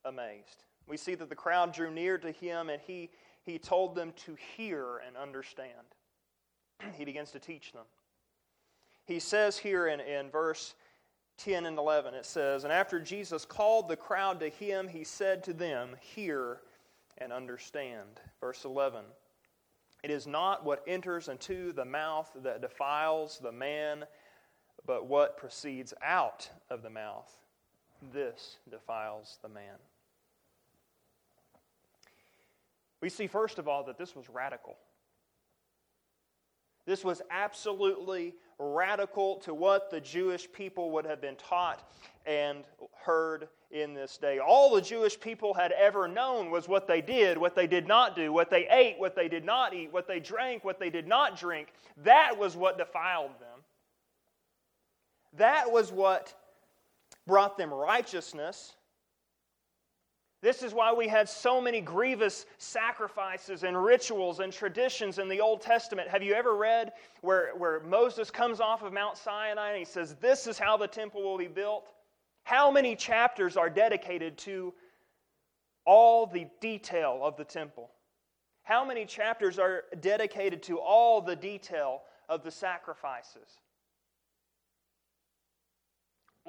amazed. 0.06 0.64
We 0.88 0.98
see 0.98 1.16
that 1.16 1.30
the 1.30 1.36
crowd 1.36 1.74
drew 1.74 1.90
near 1.90 2.18
to 2.18 2.32
him 2.32 2.70
and 2.70 2.82
he, 2.86 3.10
he 3.46 3.60
told 3.60 3.96
them 3.96 4.14
to 4.26 4.36
hear 4.58 4.98
and 5.08 5.18
understand. 5.18 5.72
he 6.98 7.06
begins 7.06 7.32
to 7.32 7.40
teach 7.40 7.72
them 7.72 7.86
he 9.10 9.20
says 9.20 9.58
here 9.58 9.88
in, 9.88 10.00
in 10.00 10.30
verse 10.30 10.76
10 11.40 11.66
and 11.66 11.78
11, 11.78 12.14
it 12.14 12.26
says, 12.26 12.64
And 12.64 12.74
after 12.74 13.00
Jesus 13.00 13.46
called 13.46 13.88
the 13.88 13.96
crowd 13.96 14.40
to 14.42 14.50
him, 14.50 14.88
he 14.88 15.04
said 15.04 15.44
to 15.46 15.54
them, 15.54 15.96
Hear 16.02 16.60
and 17.18 17.34
understand. 17.34 18.20
Verse 18.40 18.66
11, 18.66 19.02
It 20.04 20.12
is 20.12 20.28
not 20.28 20.66
what 20.66 20.84
enters 20.86 21.28
into 21.28 21.72
the 21.74 21.86
mouth 21.86 22.30
that 22.44 22.62
defiles 22.62 23.40
the 23.42 23.52
man, 23.52 24.06
but 24.86 25.08
what 25.08 25.38
proceeds 25.38 25.94
out 26.04 26.50
of 26.70 26.84
the 26.84 26.90
mouth. 26.90 27.32
This 28.14 28.58
defiles 28.70 29.40
the 29.42 29.50
man. 29.50 29.76
We 33.02 33.10
see, 33.10 33.28
first 33.28 33.60
of 33.60 33.68
all, 33.68 33.84
that 33.86 33.98
this 33.98 34.16
was 34.16 34.30
radical. 34.30 34.78
This 36.86 37.04
was 37.04 37.22
absolutely 37.30 38.34
radical 38.60 39.38
to 39.38 39.54
what 39.54 39.90
the 39.90 40.02
Jewish 40.02 40.52
people 40.52 40.92
would 40.92 41.06
have 41.06 41.22
been 41.22 41.38
taught 41.38 41.90
and 42.26 42.64
heard 42.94 43.48
in 43.72 43.94
this 43.94 44.18
day. 44.18 44.40
All 44.40 44.76
the 44.76 44.82
Jewish 44.82 45.20
people 45.20 45.54
had 45.54 45.72
ever 45.72 46.08
known 46.08 46.52
was 46.52 46.68
what 46.68 46.88
they 46.88 47.02
did, 47.02 47.38
what 47.38 47.56
they 47.56 47.68
did 47.68 47.88
not 47.88 48.16
do, 48.16 48.34
what 48.34 48.50
they 48.50 48.68
ate, 48.70 49.00
what 49.00 49.16
they 49.16 49.28
did 49.28 49.46
not 49.46 49.74
eat, 49.74 49.94
what 49.94 50.08
they 50.08 50.20
drank, 50.20 50.64
what 50.64 50.80
they 50.80 50.90
did 50.90 51.08
not 51.08 51.40
drink. 51.40 51.70
That 52.04 52.38
was 52.38 52.58
what 52.58 52.78
defiled 52.78 53.32
them. 53.40 53.60
That 55.34 55.72
was 55.72 55.92
what 55.92 56.34
brought 57.28 57.58
them 57.58 57.74
righteousness. 57.74 58.74
This 60.42 60.64
is 60.64 60.74
why 60.74 60.94
we 60.94 61.08
had 61.08 61.28
so 61.28 61.60
many 61.60 61.82
grievous 61.82 62.46
sacrifices 62.58 63.64
and 63.64 63.82
rituals 63.82 64.40
and 64.40 64.54
traditions 64.54 65.20
in 65.20 65.28
the 65.28 65.42
Old 65.42 65.62
Testament. 65.62 66.08
Have 66.08 66.24
you 66.24 66.34
ever 66.34 66.56
read 66.56 66.94
where, 67.22 67.52
where 67.58 67.82
Moses 67.82 68.32
comes 68.32 68.62
off 68.62 68.82
of 68.82 68.94
Mount 68.94 69.18
Sinai 69.18 69.72
and 69.72 69.80
he 69.80 69.86
says, 69.86 70.16
This 70.22 70.48
is 70.48 70.58
how 70.58 70.78
the 70.78 70.88
temple 70.88 71.22
will 71.22 71.38
be 71.38 71.48
built? 71.48 71.92
How 72.44 72.72
many 72.72 72.96
chapters 72.96 73.58
are 73.58 73.70
dedicated 73.70 74.38
to 74.40 74.74
all 75.86 76.26
the 76.26 76.48
detail 76.62 77.20
of 77.22 77.36
the 77.36 77.44
temple? 77.44 77.92
How 78.64 78.86
many 78.86 79.06
chapters 79.06 79.60
are 79.60 79.84
dedicated 80.00 80.64
to 80.64 80.80
all 80.80 81.22
the 81.22 81.36
detail 81.36 82.04
of 82.30 82.44
the 82.44 82.52
sacrifices? 82.52 83.60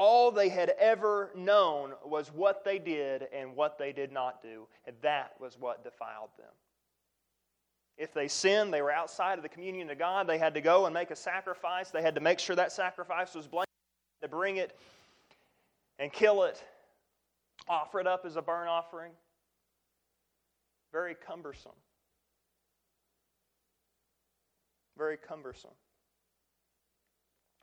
All 0.00 0.30
they 0.30 0.48
had 0.48 0.70
ever 0.78 1.30
known 1.36 1.92
was 2.02 2.32
what 2.32 2.64
they 2.64 2.78
did 2.78 3.28
and 3.34 3.54
what 3.54 3.76
they 3.76 3.92
did 3.92 4.10
not 4.10 4.42
do, 4.42 4.66
and 4.86 4.96
that 5.02 5.34
was 5.38 5.58
what 5.60 5.84
defiled 5.84 6.30
them. 6.38 6.48
If 7.98 8.14
they 8.14 8.26
sinned, 8.26 8.72
they 8.72 8.80
were 8.80 8.90
outside 8.90 9.36
of 9.38 9.42
the 9.42 9.50
communion 9.50 9.90
of 9.90 9.98
God. 9.98 10.26
They 10.26 10.38
had 10.38 10.54
to 10.54 10.62
go 10.62 10.86
and 10.86 10.94
make 10.94 11.10
a 11.10 11.16
sacrifice. 11.16 11.90
They 11.90 12.00
had 12.00 12.14
to 12.14 12.22
make 12.22 12.38
sure 12.38 12.56
that 12.56 12.72
sacrifice 12.72 13.34
was 13.34 13.46
blameless, 13.46 13.66
to 14.22 14.28
bring 14.28 14.56
it 14.56 14.74
and 15.98 16.10
kill 16.10 16.44
it, 16.44 16.64
offer 17.68 18.00
it 18.00 18.06
up 18.06 18.24
as 18.24 18.36
a 18.36 18.42
burnt 18.42 18.70
offering. 18.70 19.12
Very 20.92 21.14
cumbersome. 21.14 21.72
Very 24.96 25.18
cumbersome. 25.18 25.72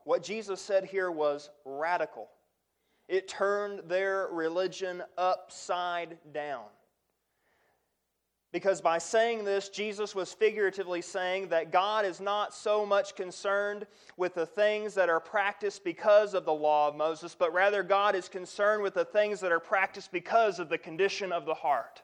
What 0.07 0.23
Jesus 0.23 0.61
said 0.61 0.85
here 0.85 1.11
was 1.11 1.49
radical. 1.65 2.29
It 3.09 3.27
turned 3.27 3.89
their 3.89 4.29
religion 4.31 5.03
upside 5.17 6.17
down. 6.33 6.63
Because 8.53 8.79
by 8.79 8.99
saying 8.99 9.43
this, 9.43 9.67
Jesus 9.67 10.15
was 10.15 10.31
figuratively 10.31 11.01
saying 11.01 11.49
that 11.49 11.73
God 11.73 12.05
is 12.05 12.21
not 12.21 12.53
so 12.53 12.85
much 12.85 13.17
concerned 13.17 13.85
with 14.15 14.33
the 14.33 14.45
things 14.45 14.93
that 14.93 15.09
are 15.09 15.19
practiced 15.19 15.83
because 15.83 16.33
of 16.33 16.45
the 16.45 16.53
law 16.53 16.87
of 16.87 16.95
Moses, 16.95 17.35
but 17.37 17.51
rather 17.51 17.83
God 17.83 18.15
is 18.15 18.29
concerned 18.29 18.83
with 18.83 18.93
the 18.93 19.03
things 19.03 19.41
that 19.41 19.51
are 19.51 19.59
practiced 19.59 20.13
because 20.13 20.59
of 20.59 20.69
the 20.69 20.77
condition 20.77 21.33
of 21.33 21.43
the 21.43 21.53
heart. 21.53 22.01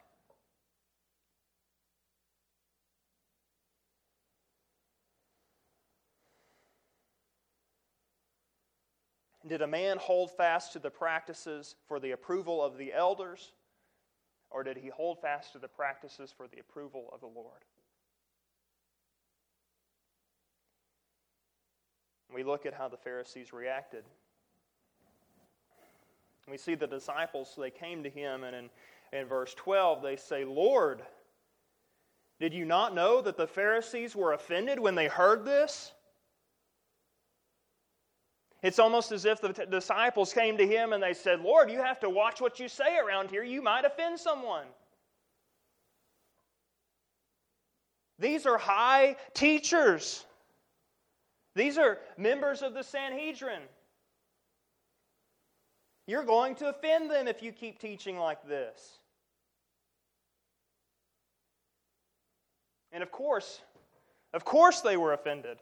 Did 9.46 9.62
a 9.62 9.68
man 9.68 9.98
hold 9.98 10.32
fast 10.32 10.74
to 10.74 10.80
the 10.80 10.90
practices 10.90 11.76
for 11.88 12.00
the 12.00 12.12
approval 12.12 12.64
of 12.64 12.78
the 12.78 12.94
elders, 12.94 13.52
or 14.50 14.64
did 14.64 14.78
he 14.78 14.90
hold 14.90 15.20
fast 15.20 15.52
to 15.54 15.60
the 15.60 15.68
practices 15.68 16.34
for 16.36 16.48
the 16.48 16.60
approval 16.60 17.10
of 17.12 17.20
the 17.20 17.28
Lord? 17.28 17.64
We 22.34 22.44
look 22.44 22.66
at 22.66 22.74
how 22.74 22.88
the 22.88 22.98
Pharisees 22.98 23.54
reacted. 23.54 24.06
We 26.50 26.58
see 26.58 26.76
the 26.76 26.88
disciples, 26.88 27.54
they 27.58 27.70
came 27.70 28.04
to 28.04 28.10
him, 28.10 28.44
and 28.44 28.56
in, 28.56 28.70
in 29.12 29.28
verse 29.28 29.54
12, 29.54 30.02
they 30.02 30.16
say, 30.16 30.44
Lord, 30.44 31.04
did 32.40 32.54
you 32.54 32.66
not 32.66 32.96
know 32.96 33.22
that 33.22 33.38
the 33.38 33.48
Pharisees 33.48 34.16
were 34.16 34.34
offended 34.34 34.80
when 34.80 34.96
they 34.96 35.08
heard 35.08 35.46
this? 35.46 35.94
It's 38.64 38.80
almost 38.80 39.12
as 39.12 39.26
if 39.26 39.42
the 39.42 39.52
t- 39.52 39.66
disciples 39.70 40.32
came 40.32 40.58
to 40.58 40.66
him 40.66 40.94
and 40.94 41.04
they 41.04 41.14
said, 41.14 41.42
Lord, 41.42 41.70
you 41.70 41.80
have 41.80 42.00
to 42.00 42.10
watch 42.10 42.40
what 42.40 42.62
you 42.62 42.70
say 42.70 42.98
around 42.98 43.30
here. 43.30 43.44
You 43.44 43.62
might 43.62 43.84
offend 43.84 44.18
someone. 44.18 44.66
These 48.20 48.46
are 48.46 48.58
high 48.58 49.18
teachers. 49.34 50.26
These 51.56 51.78
are 51.78 52.00
members 52.18 52.62
of 52.62 52.74
the 52.74 52.84
Sanhedrin. 52.84 53.62
You're 56.08 56.24
going 56.24 56.56
to 56.56 56.70
offend 56.70 57.12
them 57.12 57.28
if 57.28 57.44
you 57.44 57.52
keep 57.52 57.80
teaching 57.80 58.18
like 58.18 58.48
this. 58.48 59.00
And 62.94 63.04
of 63.04 63.12
course, 63.12 63.62
of 64.34 64.46
course 64.46 64.80
they 64.80 64.96
were 64.96 65.12
offended. 65.12 65.58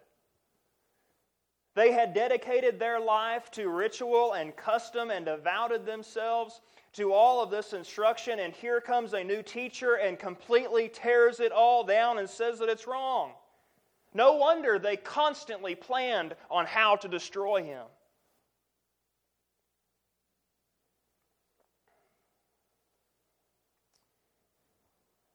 They 1.73 1.93
had 1.93 2.13
dedicated 2.13 2.79
their 2.79 2.99
life 2.99 3.49
to 3.51 3.69
ritual 3.69 4.33
and 4.33 4.55
custom 4.55 5.09
and 5.09 5.25
devoted 5.25 5.85
themselves 5.85 6.59
to 6.93 7.13
all 7.13 7.41
of 7.41 7.49
this 7.49 7.71
instruction, 7.71 8.39
and 8.39 8.53
here 8.53 8.81
comes 8.81 9.13
a 9.13 9.23
new 9.23 9.41
teacher 9.41 9.95
and 9.95 10.19
completely 10.19 10.89
tears 10.89 11.39
it 11.39 11.53
all 11.53 11.85
down 11.85 12.17
and 12.17 12.29
says 12.29 12.59
that 12.59 12.67
it's 12.67 12.87
wrong. 12.87 13.31
No 14.13 14.33
wonder 14.33 14.77
they 14.77 14.97
constantly 14.97 15.73
planned 15.73 16.35
on 16.49 16.65
how 16.65 16.97
to 16.97 17.07
destroy 17.07 17.63
him. 17.63 17.85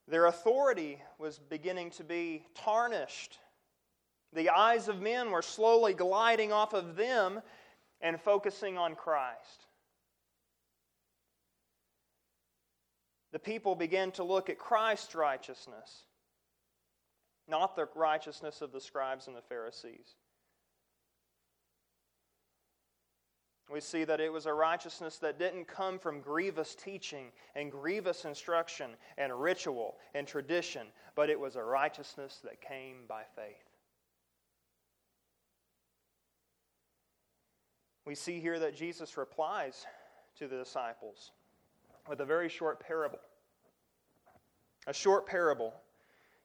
Their 0.07 0.27
authority 0.27 1.01
was 1.17 1.39
beginning 1.39 1.89
to 1.91 2.03
be 2.03 2.45
tarnished 2.53 3.39
the 4.33 4.49
eyes 4.49 4.87
of 4.87 5.01
men 5.01 5.31
were 5.31 5.41
slowly 5.41 5.93
gliding 5.93 6.51
off 6.51 6.73
of 6.73 6.95
them 6.95 7.41
and 8.01 8.19
focusing 8.19 8.77
on 8.77 8.95
Christ. 8.95 9.65
The 13.31 13.39
people 13.39 13.75
began 13.75 14.11
to 14.13 14.23
look 14.23 14.49
at 14.49 14.57
Christ's 14.57 15.15
righteousness, 15.15 16.03
not 17.47 17.75
the 17.75 17.87
righteousness 17.95 18.61
of 18.61 18.71
the 18.71 18.81
scribes 18.81 19.27
and 19.27 19.35
the 19.35 19.41
Pharisees. 19.41 20.15
We 23.69 23.81
see 23.81 24.05
that 24.05 24.21
it 24.21 24.31
was 24.31 24.45
a 24.45 24.53
righteousness 24.53 25.17
that 25.17 25.39
didn't 25.39 25.67
come 25.67 25.99
from 25.99 26.21
grievous 26.21 26.73
teaching 26.73 27.31
and 27.53 27.69
grievous 27.69 28.23
instruction 28.23 28.91
and 29.17 29.41
ritual 29.41 29.97
and 30.15 30.25
tradition, 30.25 30.87
but 31.15 31.29
it 31.29 31.39
was 31.39 31.57
a 31.57 31.63
righteousness 31.63 32.39
that 32.45 32.61
came 32.61 32.99
by 33.09 33.23
faith. 33.35 33.66
We 38.07 38.15
see 38.15 38.39
here 38.39 38.57
that 38.57 38.73
Jesus 38.73 39.17
replies 39.17 39.85
to 40.39 40.47
the 40.47 40.55
disciples 40.55 41.31
with 42.07 42.21
a 42.21 42.25
very 42.25 42.47
short 42.47 42.79
parable. 42.79 43.19
A 44.87 44.93
short 44.93 45.27
parable. 45.27 45.73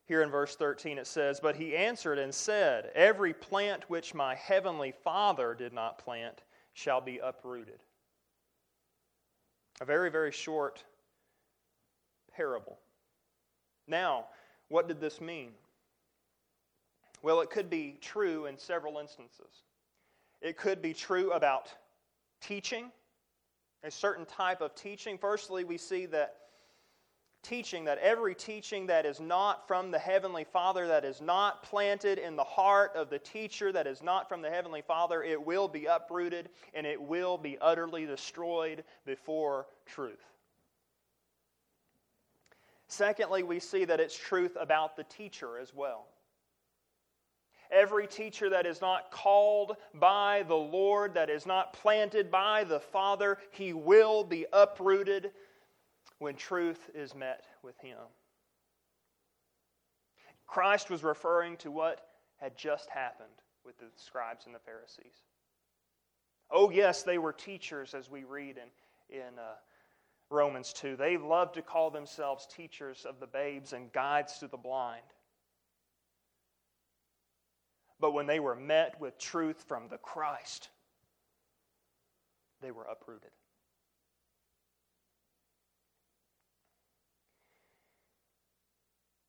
Here 0.07 0.23
in 0.23 0.31
verse 0.31 0.57
13 0.57 0.99
it 0.99 1.07
says, 1.07 1.39
But 1.39 1.55
he 1.55 1.77
answered 1.77 2.19
and 2.19 2.35
said, 2.35 2.91
Every 2.97 3.33
plant 3.33 3.89
which 3.89 4.13
my 4.13 4.35
heavenly 4.35 4.93
Father 5.05 5.55
did 5.55 5.73
not 5.73 5.99
plant 5.99 6.43
shall 6.73 7.01
be 7.01 7.19
uprooted. 7.19 7.79
A 9.81 9.85
very, 9.85 10.11
very 10.11 10.33
short 10.33 10.83
parable. 12.35 12.81
Now, 13.87 14.27
what 14.69 14.89
did 14.89 15.01
this 15.01 15.21
mean? 15.21 15.51
Well, 17.23 17.41
it 17.41 17.51
could 17.51 17.71
be 17.71 17.99
true 18.01 18.47
in 18.47 18.59
several 18.59 18.99
instances. 18.99 19.63
It 20.43 20.57
could 20.57 20.83
be 20.83 20.93
true 20.93 21.33
about 21.33 21.73
teaching, 22.41 22.91
a 23.85 23.91
certain 23.91 24.27
type 24.27 24.61
of 24.61 24.75
teaching. 24.75 25.17
Firstly, 25.17 25.63
we 25.63 25.79
see 25.79 26.07
that 26.07 26.35
teaching, 27.43 27.85
that 27.85 27.99
every 27.99 28.35
teaching 28.35 28.87
that 28.87 29.07
is 29.07 29.21
not 29.21 29.67
from 29.69 29.93
the 29.93 29.99
Heavenly 29.99 30.45
Father, 30.45 30.89
that 30.89 31.05
is 31.05 31.21
not 31.21 31.63
planted 31.63 32.19
in 32.19 32.35
the 32.35 32.45
heart 32.45 32.93
of 32.97 33.09
the 33.09 33.19
teacher, 33.21 33.73
that 33.73 33.87
is 33.87 34.03
not 34.03 34.29
from 34.29 34.43
the 34.43 34.51
Heavenly 34.51 34.83
Father, 34.83 35.23
it 35.23 35.45
will 35.45 35.69
be 35.69 35.87
uprooted 35.87 36.49
and 36.75 36.87
it 36.87 37.01
will 37.01 37.39
be 37.39 37.57
utterly 37.61 38.05
destroyed 38.05 38.85
before 39.07 39.67
truth. 39.87 40.25
Secondly, 42.89 43.43
we 43.43 43.59
see 43.59 43.85
that 43.85 44.01
it's 44.01 44.17
truth 44.17 44.57
about 44.61 44.97
the 44.97 45.05
teacher 45.05 45.59
as 45.59 45.73
well. 45.75 46.07
Every 47.73 48.07
teacher 48.07 48.51
that 48.51 48.67
is 48.67 48.81
not 48.83 49.11
called 49.11 49.77
by 49.95 50.45
the 50.47 50.55
Lord, 50.55 51.15
that 51.15 51.31
is 51.31 51.47
not 51.47 51.73
planted 51.73 52.31
by 52.31 52.65
the 52.65 52.79
Father, 52.79 53.39
he 53.51 53.73
will 53.73 54.23
be 54.25 54.45
uprooted 54.53 55.33
when 56.19 56.37
truth 56.37 56.91
is 56.95 57.15
met 57.15 57.47
with 57.63 57.79
him. 57.79 57.99
Christ 60.47 60.91
was 60.91 61.03
referring 61.03 61.57
to 61.59 61.71
what 61.71 62.07
had 62.37 62.57
just 62.59 62.91
happened 62.91 63.31
with 63.65 63.79
the 63.79 63.87
scribes 63.97 64.45
and 64.45 64.55
the 64.55 64.59
Pharisees. 64.59 65.23
Oh, 66.51 66.71
yes, 66.71 67.03
they 67.03 67.17
were 67.17 67.33
teachers, 67.33 67.95
as 67.95 68.11
we 68.11 68.25
read 68.25 68.59
in, 68.59 69.17
in 69.19 69.39
uh, 69.39 69.55
Romans 70.29 70.73
2. 70.75 70.97
They 70.97 71.17
loved 71.17 71.55
to 71.55 71.63
call 71.63 71.91
themselves 71.91 72.47
teachers 72.47 73.07
of 73.09 73.19
the 73.19 73.27
babes 73.27 73.73
and 73.73 73.91
guides 73.93 74.39
to 74.39 74.49
the 74.49 74.59
blind. 74.59 75.03
But 78.03 78.15
when 78.15 78.27
they 78.27 78.41
were 78.41 78.57
met 78.57 79.01
with 79.01 79.17
truth 79.17 79.65
from 79.69 79.87
the 79.89 79.97
Christ, 79.97 80.71
they 82.61 82.73
were 82.73 82.83
uprooted. 82.83 83.31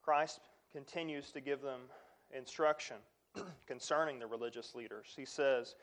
Christ 0.02 0.40
continues 0.72 1.30
to 1.34 1.40
give 1.40 1.62
them 1.62 1.82
instruction 2.36 2.96
concerning 3.68 4.18
the 4.18 4.26
religious 4.26 4.74
leaders. 4.74 5.14
He 5.16 5.26
says, 5.26 5.76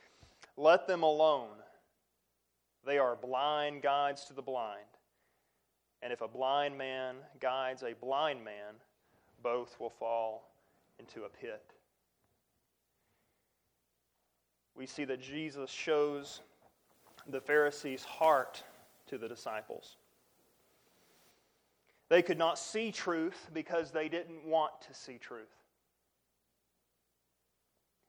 Let 0.57 0.88
them 0.88 1.05
alone. 1.05 1.59
They 2.85 2.98
are 2.98 3.14
blind 3.14 3.83
guides 3.83 4.24
to 4.24 4.35
the 4.35 4.42
blind. 4.42 4.81
And 6.03 6.12
if 6.12 6.22
a 6.22 6.29
blind 6.29 6.76
man 6.76 7.18
guides 7.40 7.85
a 7.85 7.94
blind 7.94 8.44
man, 8.44 8.74
both 9.44 9.79
will 9.79 9.90
fall 9.90 10.50
into 10.98 11.22
a 11.22 11.29
pit 11.29 11.62
we 14.77 14.87
see 14.87 15.05
that 15.05 15.21
Jesus 15.21 15.71
shows 15.71 16.41
the 17.27 17.41
Pharisees' 17.41 18.05
heart 18.05 18.63
to 19.07 19.19
the 19.19 19.29
disciples. 19.29 19.97
They 22.09 22.23
could 22.23 22.39
not 22.39 22.59
see 22.59 22.91
truth 22.91 23.49
because 23.53 23.91
they 23.91 24.09
didn't 24.09 24.45
want 24.45 24.73
to 24.89 24.95
see 24.95 25.19
truth. 25.19 25.49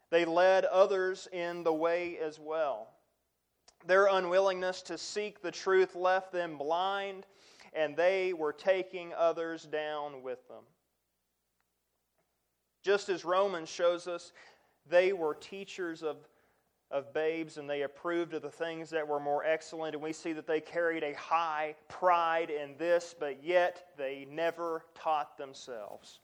They 0.09 0.25
led 0.25 0.65
others 0.65 1.27
in 1.31 1.63
the 1.63 1.73
way 1.73 2.17
as 2.17 2.39
well. 2.39 2.89
Their 3.85 4.07
unwillingness 4.07 4.81
to 4.83 4.97
seek 4.97 5.41
the 5.41 5.51
truth 5.51 5.95
left 5.95 6.31
them 6.31 6.57
blind, 6.57 7.25
and 7.73 7.95
they 7.95 8.33
were 8.33 8.53
taking 8.53 9.13
others 9.13 9.63
down 9.63 10.21
with 10.21 10.45
them. 10.47 10.63
Just 12.83 13.09
as 13.09 13.23
Romans 13.23 13.69
shows 13.69 14.07
us, 14.07 14.33
they 14.89 15.13
were 15.13 15.35
teachers 15.35 16.03
of 16.03 16.17
of 16.91 17.13
babes 17.13 17.57
and 17.57 17.69
they 17.69 17.83
approved 17.83 18.33
of 18.33 18.41
the 18.41 18.49
things 18.49 18.89
that 18.89 19.07
were 19.07 19.19
more 19.19 19.43
excellent. 19.45 19.95
And 19.95 20.03
we 20.03 20.13
see 20.13 20.33
that 20.33 20.47
they 20.47 20.59
carried 20.59 21.03
a 21.03 21.13
high 21.13 21.75
pride 21.87 22.49
in 22.49 22.75
this, 22.77 23.15
but 23.17 23.43
yet 23.43 23.87
they 23.97 24.27
never 24.29 24.83
taught 24.95 25.37
themselves. 25.37 26.19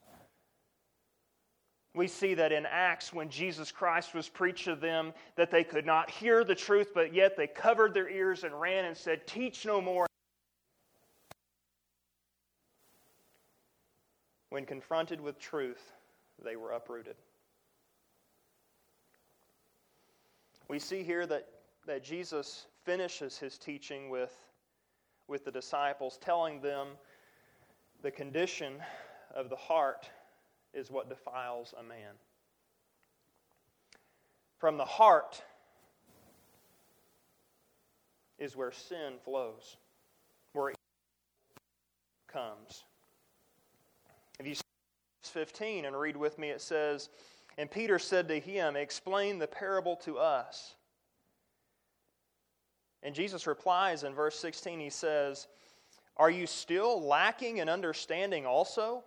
We 1.95 2.07
see 2.07 2.35
that 2.35 2.51
in 2.51 2.67
Acts 2.67 3.11
when 3.11 3.29
Jesus 3.29 3.71
Christ 3.71 4.13
was 4.13 4.29
preached 4.29 4.65
to 4.65 4.75
them, 4.75 5.13
that 5.35 5.49
they 5.49 5.63
could 5.63 5.85
not 5.85 6.11
hear 6.11 6.43
the 6.43 6.53
truth, 6.53 6.91
but 6.93 7.13
yet 7.13 7.35
they 7.35 7.47
covered 7.47 7.93
their 7.93 8.09
ears 8.09 8.43
and 8.43 8.59
ran 8.59 8.85
and 8.85 8.95
said, 8.95 9.25
Teach 9.25 9.65
no 9.65 9.81
more. 9.81 10.05
When 14.49 14.65
confronted 14.65 15.19
with 15.19 15.39
truth, 15.39 15.91
they 16.43 16.55
were 16.55 16.71
uprooted. 16.71 17.15
We 20.67 20.79
see 20.79 21.03
here 21.03 21.25
that, 21.27 21.47
that 21.85 22.03
Jesus 22.03 22.67
finishes 22.83 23.37
his 23.37 23.57
teaching 23.57 24.09
with, 24.09 24.33
with 25.27 25.45
the 25.45 25.51
disciples, 25.51 26.17
telling 26.21 26.61
them 26.61 26.87
the 28.01 28.11
condition 28.11 28.73
of 29.33 29.49
the 29.49 29.55
heart 29.55 30.09
is 30.73 30.91
what 30.91 31.09
defiles 31.09 31.73
a 31.79 31.83
man. 31.83 32.13
From 34.57 34.77
the 34.77 34.85
heart 34.85 35.41
is 38.37 38.55
where 38.55 38.71
sin 38.71 39.13
flows, 39.23 39.77
where 40.53 40.69
it 40.69 40.77
comes. 42.27 42.83
If 44.39 44.45
you 44.45 44.55
verse 44.55 45.31
15 45.31 45.85
and 45.85 45.95
read 45.95 46.17
with 46.17 46.37
me, 46.37 46.49
it 46.49 46.61
says, 46.61 47.09
and 47.57 47.69
Peter 47.71 47.97
said 47.97 48.27
to 48.27 48.39
him, 48.39 48.75
Explain 48.75 49.39
the 49.39 49.47
parable 49.47 49.95
to 49.97 50.17
us. 50.17 50.75
And 53.03 53.15
Jesus 53.15 53.47
replies 53.47 54.03
in 54.03 54.13
verse 54.13 54.37
16, 54.39 54.79
he 54.79 54.89
says, 54.89 55.47
Are 56.17 56.29
you 56.29 56.45
still 56.45 57.01
lacking 57.01 57.57
in 57.57 57.69
understanding 57.69 58.45
also? 58.45 59.03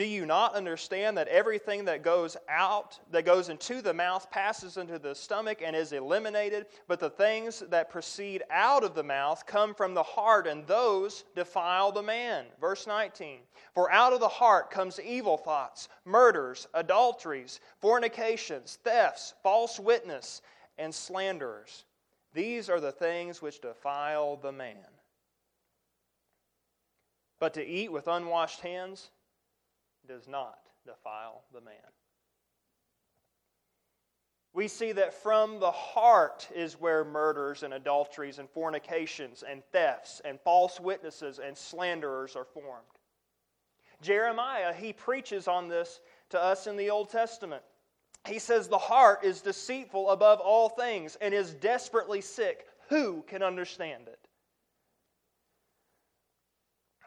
Do 0.00 0.06
you 0.06 0.24
not 0.24 0.54
understand 0.54 1.18
that 1.18 1.28
everything 1.28 1.84
that 1.84 2.02
goes 2.02 2.34
out, 2.48 2.98
that 3.10 3.26
goes 3.26 3.50
into 3.50 3.82
the 3.82 3.92
mouth, 3.92 4.30
passes 4.30 4.78
into 4.78 4.98
the 4.98 5.14
stomach 5.14 5.60
and 5.62 5.76
is 5.76 5.92
eliminated? 5.92 6.64
But 6.88 7.00
the 7.00 7.10
things 7.10 7.62
that 7.68 7.90
proceed 7.90 8.42
out 8.48 8.82
of 8.82 8.94
the 8.94 9.02
mouth 9.02 9.44
come 9.44 9.74
from 9.74 9.92
the 9.92 10.02
heart, 10.02 10.46
and 10.46 10.66
those 10.66 11.24
defile 11.36 11.92
the 11.92 12.02
man. 12.02 12.46
Verse 12.58 12.86
19 12.86 13.40
For 13.74 13.92
out 13.92 14.14
of 14.14 14.20
the 14.20 14.28
heart 14.28 14.70
comes 14.70 14.98
evil 14.98 15.36
thoughts, 15.36 15.90
murders, 16.06 16.66
adulteries, 16.72 17.60
fornications, 17.78 18.78
thefts, 18.82 19.34
false 19.42 19.78
witness, 19.78 20.40
and 20.78 20.94
slanderers. 20.94 21.84
These 22.32 22.70
are 22.70 22.80
the 22.80 22.90
things 22.90 23.42
which 23.42 23.60
defile 23.60 24.36
the 24.36 24.52
man. 24.52 24.78
But 27.38 27.52
to 27.52 27.62
eat 27.62 27.92
with 27.92 28.08
unwashed 28.08 28.60
hands, 28.60 29.10
does 30.10 30.26
not 30.26 30.58
defile 30.84 31.44
the 31.54 31.60
man. 31.60 31.74
We 34.52 34.66
see 34.66 34.90
that 34.90 35.14
from 35.14 35.60
the 35.60 35.70
heart 35.70 36.48
is 36.52 36.80
where 36.80 37.04
murders 37.04 37.62
and 37.62 37.72
adulteries 37.72 38.40
and 38.40 38.50
fornications 38.50 39.44
and 39.48 39.62
thefts 39.70 40.20
and 40.24 40.40
false 40.40 40.80
witnesses 40.80 41.38
and 41.38 41.56
slanderers 41.56 42.34
are 42.34 42.44
formed. 42.44 42.82
Jeremiah, 44.02 44.72
he 44.72 44.92
preaches 44.92 45.46
on 45.46 45.68
this 45.68 46.00
to 46.30 46.42
us 46.42 46.66
in 46.66 46.76
the 46.76 46.90
Old 46.90 47.10
Testament. 47.10 47.62
He 48.26 48.40
says, 48.40 48.66
The 48.66 48.78
heart 48.78 49.22
is 49.22 49.40
deceitful 49.40 50.10
above 50.10 50.40
all 50.40 50.70
things 50.70 51.16
and 51.20 51.32
is 51.32 51.54
desperately 51.54 52.20
sick. 52.20 52.66
Who 52.88 53.22
can 53.28 53.44
understand 53.44 54.08
it? 54.08 54.18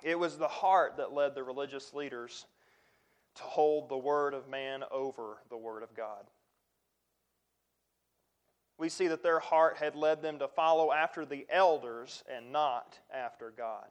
It 0.03 0.17
was 0.17 0.37
the 0.37 0.47
heart 0.47 0.95
that 0.97 1.11
led 1.11 1.35
the 1.35 1.43
religious 1.43 1.93
leaders 1.93 2.45
to 3.35 3.43
hold 3.43 3.89
the 3.89 3.97
word 3.97 4.33
of 4.33 4.49
man 4.49 4.83
over 4.91 5.37
the 5.49 5.57
word 5.57 5.83
of 5.83 5.95
God. 5.95 6.25
We 8.77 8.89
see 8.89 9.07
that 9.07 9.23
their 9.23 9.39
heart 9.39 9.77
had 9.77 9.95
led 9.95 10.21
them 10.21 10.39
to 10.39 10.47
follow 10.47 10.91
after 10.91 11.25
the 11.25 11.45
elders 11.49 12.23
and 12.33 12.51
not 12.51 12.99
after 13.13 13.51
God. 13.55 13.87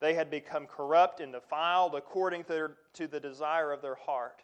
They 0.00 0.14
had 0.14 0.30
become 0.30 0.66
corrupt 0.66 1.20
and 1.20 1.32
defiled 1.32 1.94
according 1.94 2.44
to, 2.44 2.52
their, 2.52 2.76
to 2.94 3.06
the 3.06 3.20
desire 3.20 3.72
of 3.72 3.82
their 3.82 3.94
heart. 3.94 4.42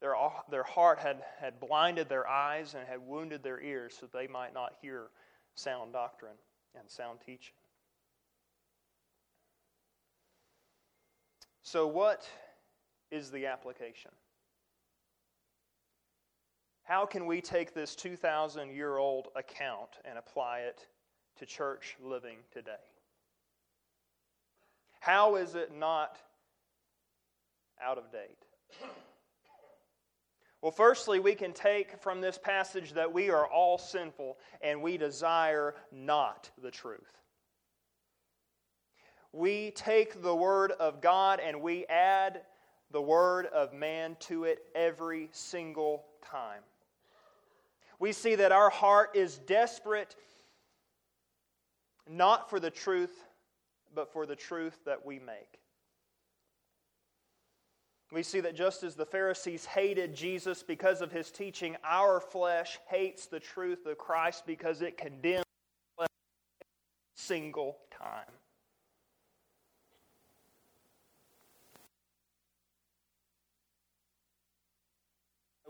Their, 0.00 0.14
their 0.50 0.64
heart 0.64 0.98
had, 0.98 1.22
had 1.40 1.60
blinded 1.60 2.08
their 2.08 2.28
eyes 2.28 2.74
and 2.74 2.86
had 2.86 3.00
wounded 3.00 3.42
their 3.42 3.60
ears 3.60 3.96
so 3.98 4.06
they 4.12 4.26
might 4.26 4.52
not 4.52 4.74
hear 4.82 5.10
sound 5.54 5.92
doctrine 5.92 6.36
and 6.78 6.90
sound 6.90 7.20
teaching. 7.24 7.54
So, 11.62 11.86
what 11.86 12.28
is 13.10 13.30
the 13.30 13.46
application. 13.46 14.10
How 16.84 17.06
can 17.06 17.26
we 17.26 17.40
take 17.40 17.72
this 17.72 17.94
2,000 17.94 18.74
year 18.74 18.98
old 18.98 19.28
account 19.34 19.90
and 20.04 20.18
apply 20.18 20.60
it 20.60 20.86
to 21.38 21.46
church 21.46 21.96
living 22.02 22.36
today? 22.52 22.72
How 25.00 25.36
is 25.36 25.54
it 25.54 25.74
not 25.74 26.18
out 27.82 27.98
of 27.98 28.10
date? 28.12 28.46
Well, 30.60 30.72
firstly, 30.72 31.20
we 31.20 31.34
can 31.34 31.52
take 31.52 32.00
from 32.00 32.22
this 32.22 32.38
passage 32.38 32.94
that 32.94 33.12
we 33.12 33.28
are 33.28 33.46
all 33.46 33.76
sinful 33.76 34.38
and 34.62 34.80
we 34.80 34.96
desire 34.96 35.74
not 35.92 36.50
the 36.62 36.70
truth. 36.70 37.20
We 39.30 39.72
take 39.72 40.22
the 40.22 40.34
Word 40.34 40.72
of 40.72 41.02
God 41.02 41.38
and 41.38 41.60
we 41.60 41.84
add 41.86 42.40
the 42.90 43.02
word 43.02 43.46
of 43.46 43.72
man 43.72 44.16
to 44.20 44.44
it 44.44 44.64
every 44.74 45.28
single 45.32 46.04
time. 46.22 46.62
We 47.98 48.12
see 48.12 48.34
that 48.34 48.52
our 48.52 48.70
heart 48.70 49.10
is 49.14 49.38
desperate 49.38 50.14
not 52.08 52.50
for 52.50 52.60
the 52.60 52.70
truth, 52.70 53.24
but 53.94 54.12
for 54.12 54.26
the 54.26 54.36
truth 54.36 54.78
that 54.84 55.04
we 55.06 55.18
make. 55.18 55.58
We 58.12 58.22
see 58.22 58.40
that 58.40 58.54
just 58.54 58.82
as 58.82 58.94
the 58.94 59.06
Pharisees 59.06 59.64
hated 59.64 60.14
Jesus 60.14 60.62
because 60.62 61.00
of 61.00 61.10
his 61.10 61.30
teaching, 61.30 61.76
our 61.82 62.20
flesh 62.20 62.78
hates 62.86 63.26
the 63.26 63.40
truth 63.40 63.86
of 63.86 63.98
Christ 63.98 64.44
because 64.46 64.82
it 64.82 64.96
condemns 64.96 65.44
single 67.16 67.78
time. 67.90 68.30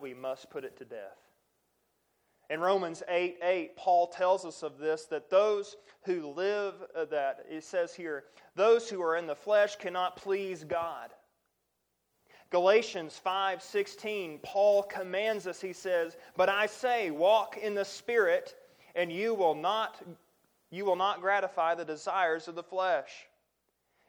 We 0.05 0.13
must 0.13 0.51
put 0.51 0.65
it 0.65 0.77
to 0.77 0.85
death. 0.85 1.17
In 2.51 2.61
Romans 2.61 3.03
8 3.09 3.39
8, 3.43 3.75
Paul 3.75 4.07
tells 4.09 4.45
us 4.45 4.63
of 4.63 4.77
this 4.77 5.07
that 5.07 5.31
those 5.31 5.77
who 6.03 6.29
live, 6.29 6.75
uh, 6.95 7.07
that 7.07 7.47
it 7.49 7.65
says 7.65 7.95
here, 7.95 8.25
those 8.55 8.91
who 8.91 9.01
are 9.01 9.17
in 9.17 9.27
the 9.27 9.35
flesh 9.35 9.77
cannot 9.77 10.17
please 10.17 10.63
God. 10.63 11.09
Galatians 12.51 13.17
5 13.17 13.63
16, 13.63 14.41
Paul 14.43 14.83
commands 14.83 15.47
us, 15.47 15.59
he 15.59 15.73
says, 15.73 16.19
But 16.37 16.51
I 16.51 16.67
say, 16.67 17.11
walk 17.11 17.57
in 17.57 17.75
the 17.75 17.85
Spirit, 17.87 18.57
and 18.95 19.11
you 19.11 19.33
will 19.33 19.55
not, 19.55 20.03
you 20.71 20.85
will 20.85 20.97
not 20.97 21.23
gratify 21.23 21.77
the 21.77 21.85
desires 21.87 22.47
of 22.47 22.57
the 22.57 22.63
flesh. 22.63 23.27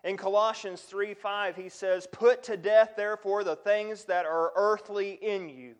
In 0.03 0.17
Colossians 0.17 0.81
3 0.81 1.13
5, 1.13 1.55
he 1.55 1.69
says, 1.69 2.05
Put 2.11 2.43
to 2.43 2.57
death, 2.57 2.95
therefore, 2.97 3.45
the 3.45 3.55
things 3.55 4.03
that 4.03 4.25
are 4.25 4.51
earthly 4.57 5.13
in 5.21 5.47
you 5.47 5.75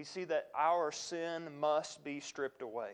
we 0.00 0.04
see 0.04 0.24
that 0.24 0.46
our 0.58 0.90
sin 0.90 1.42
must 1.60 2.02
be 2.02 2.20
stripped 2.20 2.62
away. 2.62 2.92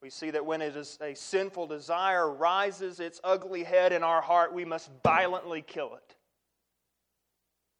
We 0.00 0.08
see 0.08 0.30
that 0.30 0.46
when 0.46 0.62
it 0.62 0.74
is 0.76 0.96
a 1.02 1.12
sinful 1.14 1.66
desire 1.66 2.32
rises 2.32 3.00
its 3.00 3.20
ugly 3.22 3.64
head 3.64 3.92
in 3.92 4.02
our 4.02 4.22
heart, 4.22 4.54
we 4.54 4.64
must 4.64 4.88
violently 5.04 5.60
kill 5.60 5.94
it 5.94 6.16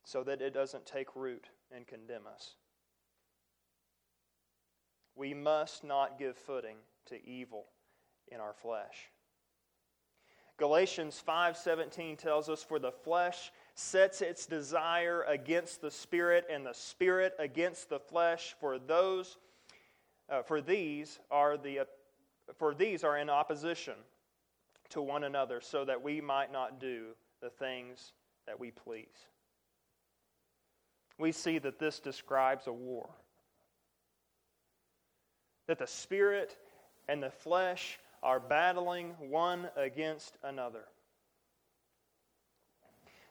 so 0.05 0.23
that 0.25 0.43
it 0.43 0.53
doesn't 0.53 0.85
take 0.85 1.17
root 1.17 1.47
and 1.75 1.87
condemn 1.87 2.27
us. 2.27 2.57
We 5.17 5.33
must 5.33 5.83
not 5.83 6.19
give 6.19 6.37
footing 6.37 6.77
to 7.07 7.27
evil 7.27 7.69
in 8.29 8.39
our 8.39 8.53
flesh. 8.53 9.09
Galatians 10.59 11.23
5:17 11.27 12.19
tells 12.19 12.51
us 12.51 12.63
for 12.63 12.79
the 12.79 12.93
flesh 12.93 13.51
sets 13.81 14.21
its 14.21 14.47
desire 14.47 15.23
against 15.23 15.81
the 15.81 15.91
spirit 15.91 16.45
and 16.51 16.67
the 16.67 16.75
spirit 16.75 17.35
against 17.39 17.89
the 17.89 17.99
flesh. 17.99 18.55
For 18.61 18.79
those 18.79 19.39
uh, 20.29 20.43
for 20.43 20.61
these 20.61 21.19
are 21.31 21.57
the 21.57 21.81
uh, 21.81 21.85
for 22.57 22.75
these 22.75 23.05
are 23.05 23.17
in 23.17 23.31
opposition 23.31 23.95
to 24.91 25.01
one 25.01 25.25
another 25.25 25.61
so 25.61 25.85
that 25.85 26.03
we 26.03 26.21
might 26.21 26.53
not 26.53 26.79
do 26.79 27.07
the 27.41 27.51
things 27.51 28.13
that 28.47 28.59
we 28.59 28.71
please. 28.71 29.07
We 31.19 31.33
see 31.33 31.59
that 31.59 31.79
this 31.79 32.01
describes 32.01 32.67
a 32.67 32.73
war. 32.73 33.09
That 35.67 35.79
the 35.79 35.87
spirit 35.87 36.57
and 37.09 37.23
the 37.23 37.31
flesh 37.31 37.99
are 38.23 38.41
battling 38.41 39.15
one 39.19 39.69
against 39.77 40.37
another. 40.43 40.85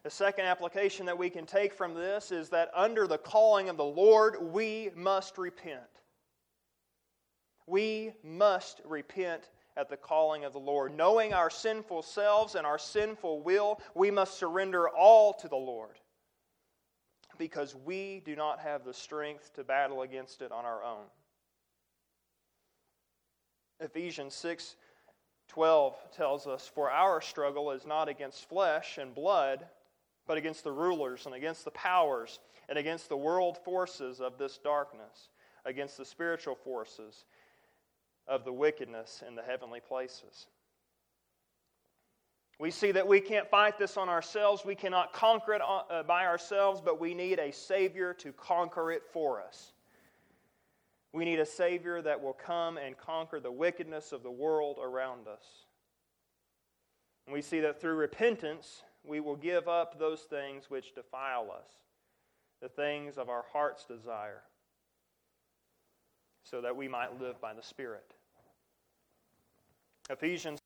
The 0.04 0.10
second 0.10 0.46
application 0.46 1.06
that 1.08 1.18
we 1.18 1.30
can 1.30 1.46
take 1.46 1.74
from 1.74 1.94
this 1.94 2.32
is 2.32 2.50
that 2.50 2.72
under 2.74 3.06
the 3.06 3.18
calling 3.18 3.68
of 3.68 3.78
the 3.78 3.84
Lord, 3.84 4.38
we 4.42 4.92
must 4.96 5.38
repent. 5.38 5.82
We 7.68 8.14
must 8.24 8.82
repent 8.86 9.50
at 9.76 9.90
the 9.90 9.98
calling 9.98 10.46
of 10.46 10.54
the 10.54 10.60
Lord. 10.60 10.96
Knowing 10.96 11.34
our 11.34 11.50
sinful 11.50 12.04
selves 12.04 12.56
and 12.56 12.66
our 12.66 12.78
sinful 12.78 13.42
will, 13.42 13.82
we 13.94 14.10
must 14.10 14.38
surrender 14.38 14.90
all 14.90 15.34
to 15.34 15.48
the 15.48 15.56
Lord 15.56 16.00
because 17.38 17.74
we 17.74 18.22
do 18.26 18.36
not 18.36 18.60
have 18.60 18.84
the 18.84 18.94
strength 18.94 19.54
to 19.56 19.64
battle 19.64 20.02
against 20.02 20.42
it 20.42 20.52
on 20.52 20.66
our 20.66 20.84
own. 20.84 21.06
Ephesians 23.80 24.36
6 24.36 24.76
12 25.48 25.96
tells 26.16 26.46
us, 26.46 26.68
For 26.68 26.92
our 26.92 27.22
struggle 27.22 27.72
is 27.72 27.86
not 27.86 28.08
against 28.08 28.48
flesh 28.48 29.00
and 29.00 29.16
blood, 29.16 29.66
but 30.30 30.38
against 30.38 30.64
the 30.64 30.72
rulers 30.72 31.26
and 31.26 31.34
against 31.34 31.66
the 31.66 31.72
powers 31.72 32.38
and 32.70 32.78
against 32.78 33.10
the 33.10 33.18
world 33.18 33.58
forces 33.66 34.22
of 34.22 34.38
this 34.38 34.60
darkness, 34.60 35.30
against 35.66 35.98
the 35.98 36.06
spiritual 36.06 36.54
forces 36.54 37.26
of 38.28 38.46
the 38.46 38.54
wickedness 38.54 39.24
in 39.28 39.34
the 39.34 39.42
heavenly 39.42 39.80
places. 39.80 40.46
We 42.60 42.70
see 42.70 42.92
that 42.92 43.08
we 43.08 43.22
can't 43.22 43.50
fight 43.50 43.80
this 43.80 43.98
on 43.98 44.08
ourselves. 44.08 44.64
We 44.64 44.76
cannot 44.76 45.14
conquer 45.14 45.54
it 45.54 45.62
uh, 45.64 46.04
by 46.04 46.28
ourselves, 46.28 46.80
but 46.80 47.02
we 47.02 47.16
need 47.16 47.40
a 47.40 47.52
Savior 47.52 48.14
to 48.20 48.32
conquer 48.32 48.92
it 48.92 49.02
for 49.12 49.42
us. 49.42 49.72
We 51.12 51.26
need 51.26 51.40
a 51.40 51.46
Savior 51.46 52.04
that 52.04 52.22
will 52.22 52.34
come 52.34 52.78
and 52.78 52.96
conquer 52.96 53.40
the 53.40 53.52
wickedness 53.52 54.12
of 54.12 54.22
the 54.22 54.30
world 54.30 54.78
around 54.80 55.28
us. 55.28 55.44
And 57.26 57.34
we 57.34 57.42
see 57.42 57.62
that 57.62 57.82
through 57.82 57.96
repentance, 57.96 58.84
we 59.06 59.20
will 59.20 59.36
give 59.36 59.68
up 59.68 59.98
those 59.98 60.22
things 60.22 60.70
which 60.70 60.94
defile 60.94 61.50
us, 61.52 61.70
the 62.62 62.70
things 62.70 63.18
of 63.18 63.30
our 63.30 63.46
heart's 63.52 63.86
desire, 63.86 64.42
so 66.44 66.62
that 66.62 66.76
we 66.76 66.88
might 66.88 67.20
live 67.20 67.40
by 67.40 67.54
the 67.54 67.64
Spirit. 67.64 68.14
Ephesians 70.10 70.60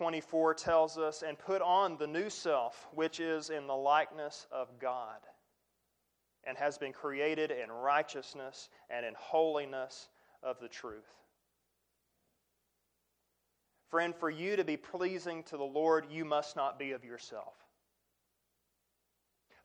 24 0.00 0.54
tells 0.54 0.96
us, 0.96 1.22
and 1.22 1.38
put 1.38 1.60
on 1.60 1.96
the 1.98 2.06
new 2.06 2.30
self, 2.30 2.88
which 2.94 3.20
is 3.20 3.50
in 3.50 3.66
the 3.66 3.74
likeness 3.74 4.46
of 4.50 4.68
God, 4.78 5.20
and 6.44 6.56
has 6.56 6.78
been 6.78 6.92
created 6.92 7.50
in 7.50 7.70
righteousness 7.70 8.70
and 8.88 9.04
in 9.04 9.12
holiness 9.18 10.08
of 10.42 10.58
the 10.60 10.68
truth. 10.68 11.20
Friend, 13.90 14.14
for 14.14 14.30
you 14.30 14.54
to 14.54 14.64
be 14.64 14.76
pleasing 14.76 15.42
to 15.44 15.56
the 15.56 15.64
Lord, 15.64 16.06
you 16.10 16.24
must 16.24 16.54
not 16.54 16.78
be 16.78 16.92
of 16.92 17.04
yourself. 17.04 17.54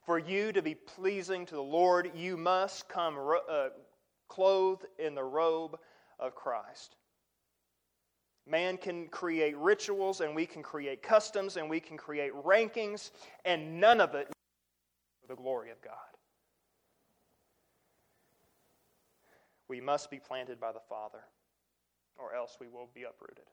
For 0.04 0.18
you 0.18 0.52
to 0.52 0.62
be 0.62 0.74
pleasing 0.74 1.46
to 1.46 1.54
the 1.54 1.62
Lord, 1.62 2.10
you 2.14 2.36
must 2.36 2.88
come 2.88 3.16
uh, 3.48 3.68
clothed 4.28 4.84
in 4.98 5.14
the 5.14 5.22
robe 5.22 5.78
of 6.18 6.34
Christ. 6.34 6.96
Man 8.48 8.76
can 8.76 9.08
create 9.08 9.56
rituals 9.56 10.20
and 10.20 10.34
we 10.34 10.46
can 10.46 10.62
create 10.62 11.02
customs 11.02 11.56
and 11.56 11.68
we 11.68 11.80
can 11.80 11.96
create 11.96 12.32
rankings, 12.32 13.10
and 13.44 13.80
none 13.80 14.00
of 14.00 14.14
it 14.14 14.28
for 15.20 15.28
the 15.28 15.40
glory 15.40 15.70
of 15.70 15.80
God. 15.82 15.94
We 19.68 19.80
must 19.80 20.10
be 20.10 20.18
planted 20.18 20.60
by 20.60 20.70
the 20.70 20.80
Father, 20.88 21.24
or 22.16 22.34
else 22.34 22.56
we 22.60 22.68
will 22.68 22.88
be 22.94 23.02
uprooted. 23.02 23.44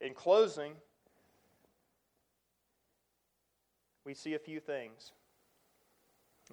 In 0.00 0.14
closing, 0.14 0.72
we 4.04 4.14
see 4.14 4.34
a 4.34 4.38
few 4.38 4.60
things. 4.60 5.12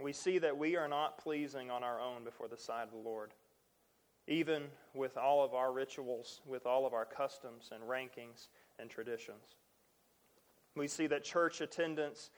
We 0.02 0.14
see 0.14 0.40
that 0.40 0.58
we 0.58 0.76
are 0.76 0.88
not 0.88 1.18
pleasing 1.18 1.70
on 1.70 1.84
our 1.84 2.00
own 2.00 2.24
before 2.24 2.48
the 2.48 2.58
sight 2.58 2.84
of 2.84 2.92
the 2.92 2.98
Lord 2.98 3.32
even 4.28 4.64
with 4.94 5.18
all 5.18 5.44
of 5.44 5.54
our 5.54 5.72
rituals, 5.72 6.42
with 6.46 6.66
all 6.66 6.86
of 6.86 6.94
our 6.94 7.06
customs 7.06 7.72
and 7.74 7.84
rankings 7.84 8.48
and 8.80 8.90
traditions. 8.90 9.56
We 10.76 10.88
see 10.88 11.08
that 11.08 11.24
church 11.24 11.62
attendance 11.62 12.30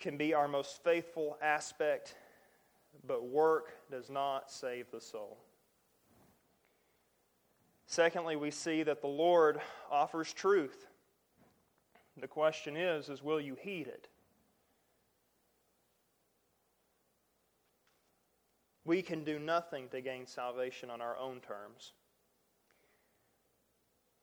can 0.00 0.16
be 0.16 0.34
our 0.34 0.48
most 0.48 0.82
faithful 0.82 1.38
aspect, 1.40 2.16
but 3.06 3.24
work 3.24 3.72
does 3.90 4.10
not 4.10 4.50
save 4.50 4.90
the 4.90 5.00
soul. 5.00 5.38
Secondly, 7.92 8.36
we 8.36 8.50
see 8.50 8.82
that 8.84 9.02
the 9.02 9.06
Lord 9.06 9.60
offers 9.90 10.32
truth. 10.32 10.86
The 12.18 12.26
question 12.26 12.74
is, 12.74 13.10
is 13.10 13.22
will 13.22 13.38
you 13.38 13.54
heed 13.54 13.86
it? 13.86 14.08
We 18.86 19.02
can 19.02 19.24
do 19.24 19.38
nothing 19.38 19.90
to 19.90 20.00
gain 20.00 20.26
salvation 20.26 20.88
on 20.88 21.02
our 21.02 21.18
own 21.18 21.40
terms. 21.40 21.92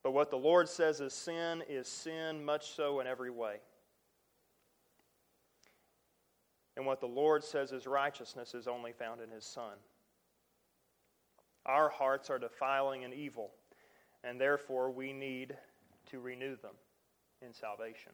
But 0.02 0.14
what 0.14 0.32
the 0.32 0.38
Lord 0.38 0.68
says 0.68 1.00
is 1.00 1.14
sin 1.14 1.64
is 1.70 1.88
sin, 1.88 2.44
much 2.44 2.72
so 2.72 3.02
in 3.02 3.06
every 3.06 3.30
way. 3.30 3.58
And 6.76 6.88
what 6.88 7.02
the 7.02 7.06
Lord 7.06 7.44
says 7.44 7.72
is 7.72 7.86
righteousness 7.86 8.56
is 8.56 8.68
only 8.68 8.94
found 8.94 9.22
in 9.22 9.30
His 9.30 9.46
Son. 9.46 9.74
Our 11.68 11.90
hearts 11.90 12.32
are 12.32 12.40
defiling 12.40 13.04
and 13.04 13.14
evil, 13.14 13.52
and 14.24 14.40
therefore 14.40 14.92
we 14.92 15.14
need 15.14 15.56
to 16.12 16.20
renew 16.20 16.56
them 16.58 16.76
in 17.42 17.54
salvation. 17.54 18.12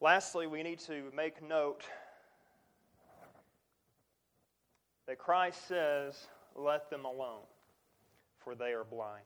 Lastly, 0.00 0.46
we 0.46 0.62
need 0.62 0.80
to 0.80 1.10
make 1.14 1.42
note 1.42 1.82
that 5.06 5.18
Christ 5.18 5.66
says, 5.66 6.26
Let 6.54 6.90
them 6.90 7.04
alone, 7.04 7.44
for 8.38 8.54
they 8.54 8.72
are 8.72 8.84
blind. 8.84 9.24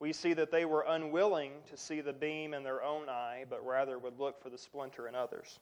We 0.00 0.12
see 0.12 0.32
that 0.34 0.50
they 0.50 0.64
were 0.64 0.84
unwilling 0.88 1.52
to 1.70 1.76
see 1.76 2.00
the 2.00 2.12
beam 2.12 2.54
in 2.54 2.64
their 2.64 2.82
own 2.82 3.08
eye, 3.08 3.44
but 3.48 3.64
rather 3.64 3.98
would 3.98 4.18
look 4.18 4.42
for 4.42 4.50
the 4.50 4.58
splinter 4.58 5.06
in 5.06 5.14
others. 5.14 5.60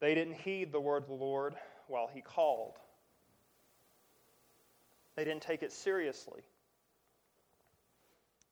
They 0.00 0.14
didn't 0.14 0.34
heed 0.34 0.70
the 0.70 0.80
word 0.80 1.04
of 1.04 1.08
the 1.08 1.14
Lord 1.14 1.54
while 1.86 2.10
he 2.12 2.20
called. 2.20 2.74
They 5.16 5.24
didn't 5.24 5.42
take 5.42 5.62
it 5.62 5.72
seriously. 5.72 6.42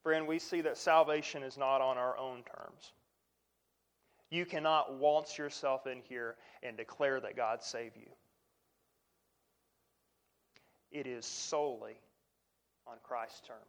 Friend, 0.02 0.26
we 0.26 0.38
see 0.38 0.60
that 0.62 0.76
salvation 0.76 1.42
is 1.42 1.56
not 1.56 1.80
on 1.80 1.96
our 1.96 2.16
own 2.16 2.42
terms. 2.42 2.92
You 4.30 4.46
cannot 4.46 4.94
waltz 4.94 5.38
yourself 5.38 5.86
in 5.86 6.00
here 6.08 6.36
and 6.62 6.76
declare 6.76 7.20
that 7.20 7.36
God 7.36 7.62
saved 7.62 7.96
you. 7.96 8.08
It 10.90 11.06
is 11.06 11.24
solely 11.24 11.96
on 12.86 12.96
Christ's 13.02 13.40
terms. 13.46 13.60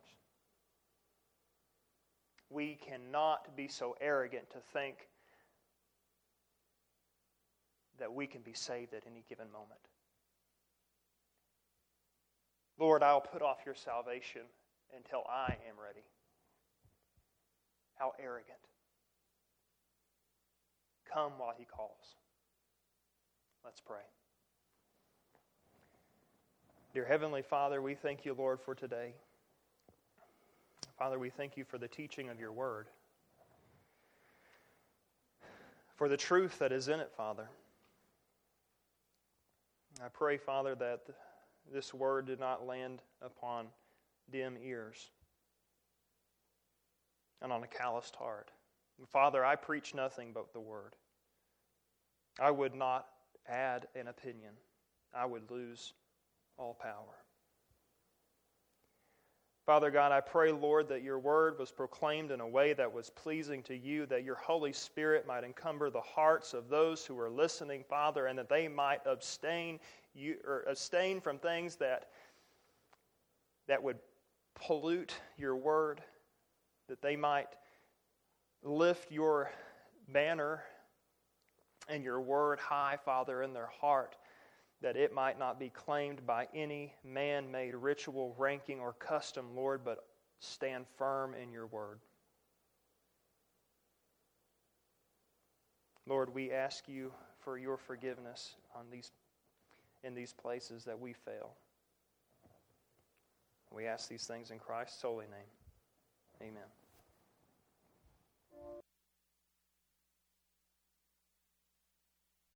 We 2.50 2.78
cannot 2.88 3.56
be 3.56 3.68
so 3.68 3.96
arrogant 4.00 4.50
to 4.52 4.60
think 4.74 4.96
that 8.00 8.14
we 8.14 8.28
can 8.28 8.41
be 8.41 8.54
saved 8.54 8.94
at 8.94 9.04
any 9.10 9.24
given 9.30 9.52
moment. 9.52 9.80
Lord, 12.80 13.04
I'll 13.04 13.22
put 13.22 13.42
off 13.42 13.58
your 13.66 13.76
salvation 13.76 14.42
until 14.96 15.24
I 15.30 15.56
am 15.68 15.76
ready. 15.82 16.06
How 17.96 18.14
arrogant. 18.22 18.58
Come 21.12 21.34
while 21.38 21.54
he 21.58 21.66
calls. 21.66 22.16
Let's 23.64 23.80
pray. 23.80 24.02
Dear 26.94 27.06
Heavenly 27.06 27.42
Father, 27.42 27.82
we 27.82 27.96
thank 27.96 28.26
you, 28.26 28.34
Lord, 28.34 28.60
for 28.60 28.76
today. 28.76 29.14
Father, 30.98 31.18
we 31.18 31.30
thank 31.30 31.58
you 31.58 31.64
for 31.64 31.78
the 31.78 31.88
teaching 31.88 32.30
of 32.30 32.40
your 32.40 32.52
word, 32.52 32.88
for 35.96 36.08
the 36.08 36.18
truth 36.18 36.60
that 36.60 36.72
is 36.72 36.88
in 36.88 37.00
it, 37.00 37.12
Father. 37.16 37.50
I 40.04 40.08
pray, 40.10 40.38
Father, 40.38 40.76
that 40.76 41.02
this 41.72 41.93
word 41.93 42.26
did 42.26 42.39
not 42.39 42.66
land 42.66 43.01
upon 43.22 43.68
dim 44.32 44.57
ears 44.64 45.11
and 47.41 47.51
on 47.51 47.64
a 47.64 47.68
calloused 47.68 48.16
heart. 48.16 48.51
Father, 49.11 49.43
I 49.43 49.55
preach 49.55 49.93
nothing 49.93 50.32
but 50.34 50.53
the 50.53 50.59
word. 50.59 50.95
I 52.39 52.51
would 52.51 52.74
not 52.74 53.07
add 53.47 53.88
an 53.95 54.07
opinion, 54.07 54.53
I 55.14 55.26
would 55.26 55.51
lose 55.51 55.93
all 56.57 56.74
power. 56.74 57.24
Father 59.66 59.91
God, 59.91 60.11
I 60.11 60.20
pray, 60.20 60.51
Lord, 60.51 60.89
that 60.89 61.03
your 61.03 61.20
word 61.20 61.57
was 61.57 61.72
proclaimed 61.72 62.32
in 62.32 62.41
a 62.41 62.47
way 62.47 62.74
that 62.74 62.91
was 62.91 63.09
pleasing 63.09 63.64
to 63.64 63.78
you, 63.78 64.05
that 64.07 64.26
your 64.26 64.36
Holy 64.36 64.74
Spirit 64.74 65.26
might 65.26 65.45
encumber 65.45 65.89
the 65.89 66.01
hearts 66.01 66.53
of 66.53 66.68
those 66.68 67.05
who 67.05 67.18
are 67.18 67.30
listening, 67.30 67.86
Father, 67.88 68.26
and 68.26 68.38
that 68.38 68.49
they 68.49 68.68
might 68.68 68.99
abstain, 69.05 69.80
you, 70.14 70.38
or 70.45 70.64
abstain 70.68 71.22
from 71.22 71.39
things 71.39 71.76
that, 71.78 72.09
that 73.68 73.82
would 73.82 73.97
pollute 74.55 75.16
your 75.38 75.55
word, 75.55 76.01
that 76.88 77.01
they 77.01 77.16
might 77.16 77.49
lift 78.64 79.11
your 79.11 79.51
banner 80.09 80.64
and 81.89 82.03
your 82.03 82.22
word 82.22 82.59
high, 82.59 82.97
Father, 83.03 83.43
in 83.43 83.53
their 83.53 83.70
heart 83.80 84.16
that 84.84 84.97
it 84.97 85.14
might 85.14 85.39
not 85.39 85.57
be 85.57 85.70
claimed 85.70 86.28
by 86.28 86.45
any 86.53 86.93
man 87.05 87.49
made 87.49 87.74
ritual, 87.74 88.36
ranking, 88.38 88.82
or 88.82 88.91
custom, 88.93 89.55
Lord, 89.55 89.82
but 89.84 90.05
stand 90.39 90.86
firm 90.97 91.34
in 91.41 91.53
your 91.53 91.68
word. 91.68 91.99
Lord, 96.05 96.34
we 96.34 96.51
ask 96.51 96.89
you 96.89 97.14
for 97.39 97.57
your 97.57 97.78
forgiveness 97.78 98.55
on 98.76 98.88
these, 98.91 99.09
in 100.04 100.16
these 100.16 100.34
places 100.34 100.84
that 100.86 100.99
we 100.99 101.14
fail. 101.14 101.51
We 103.72 103.86
ask 103.86 104.08
these 104.08 104.26
things 104.26 104.51
in 104.51 104.60
Christ's 104.60 105.01
holy 105.01 105.26
name. 105.26 106.49
Amen. 106.49 106.83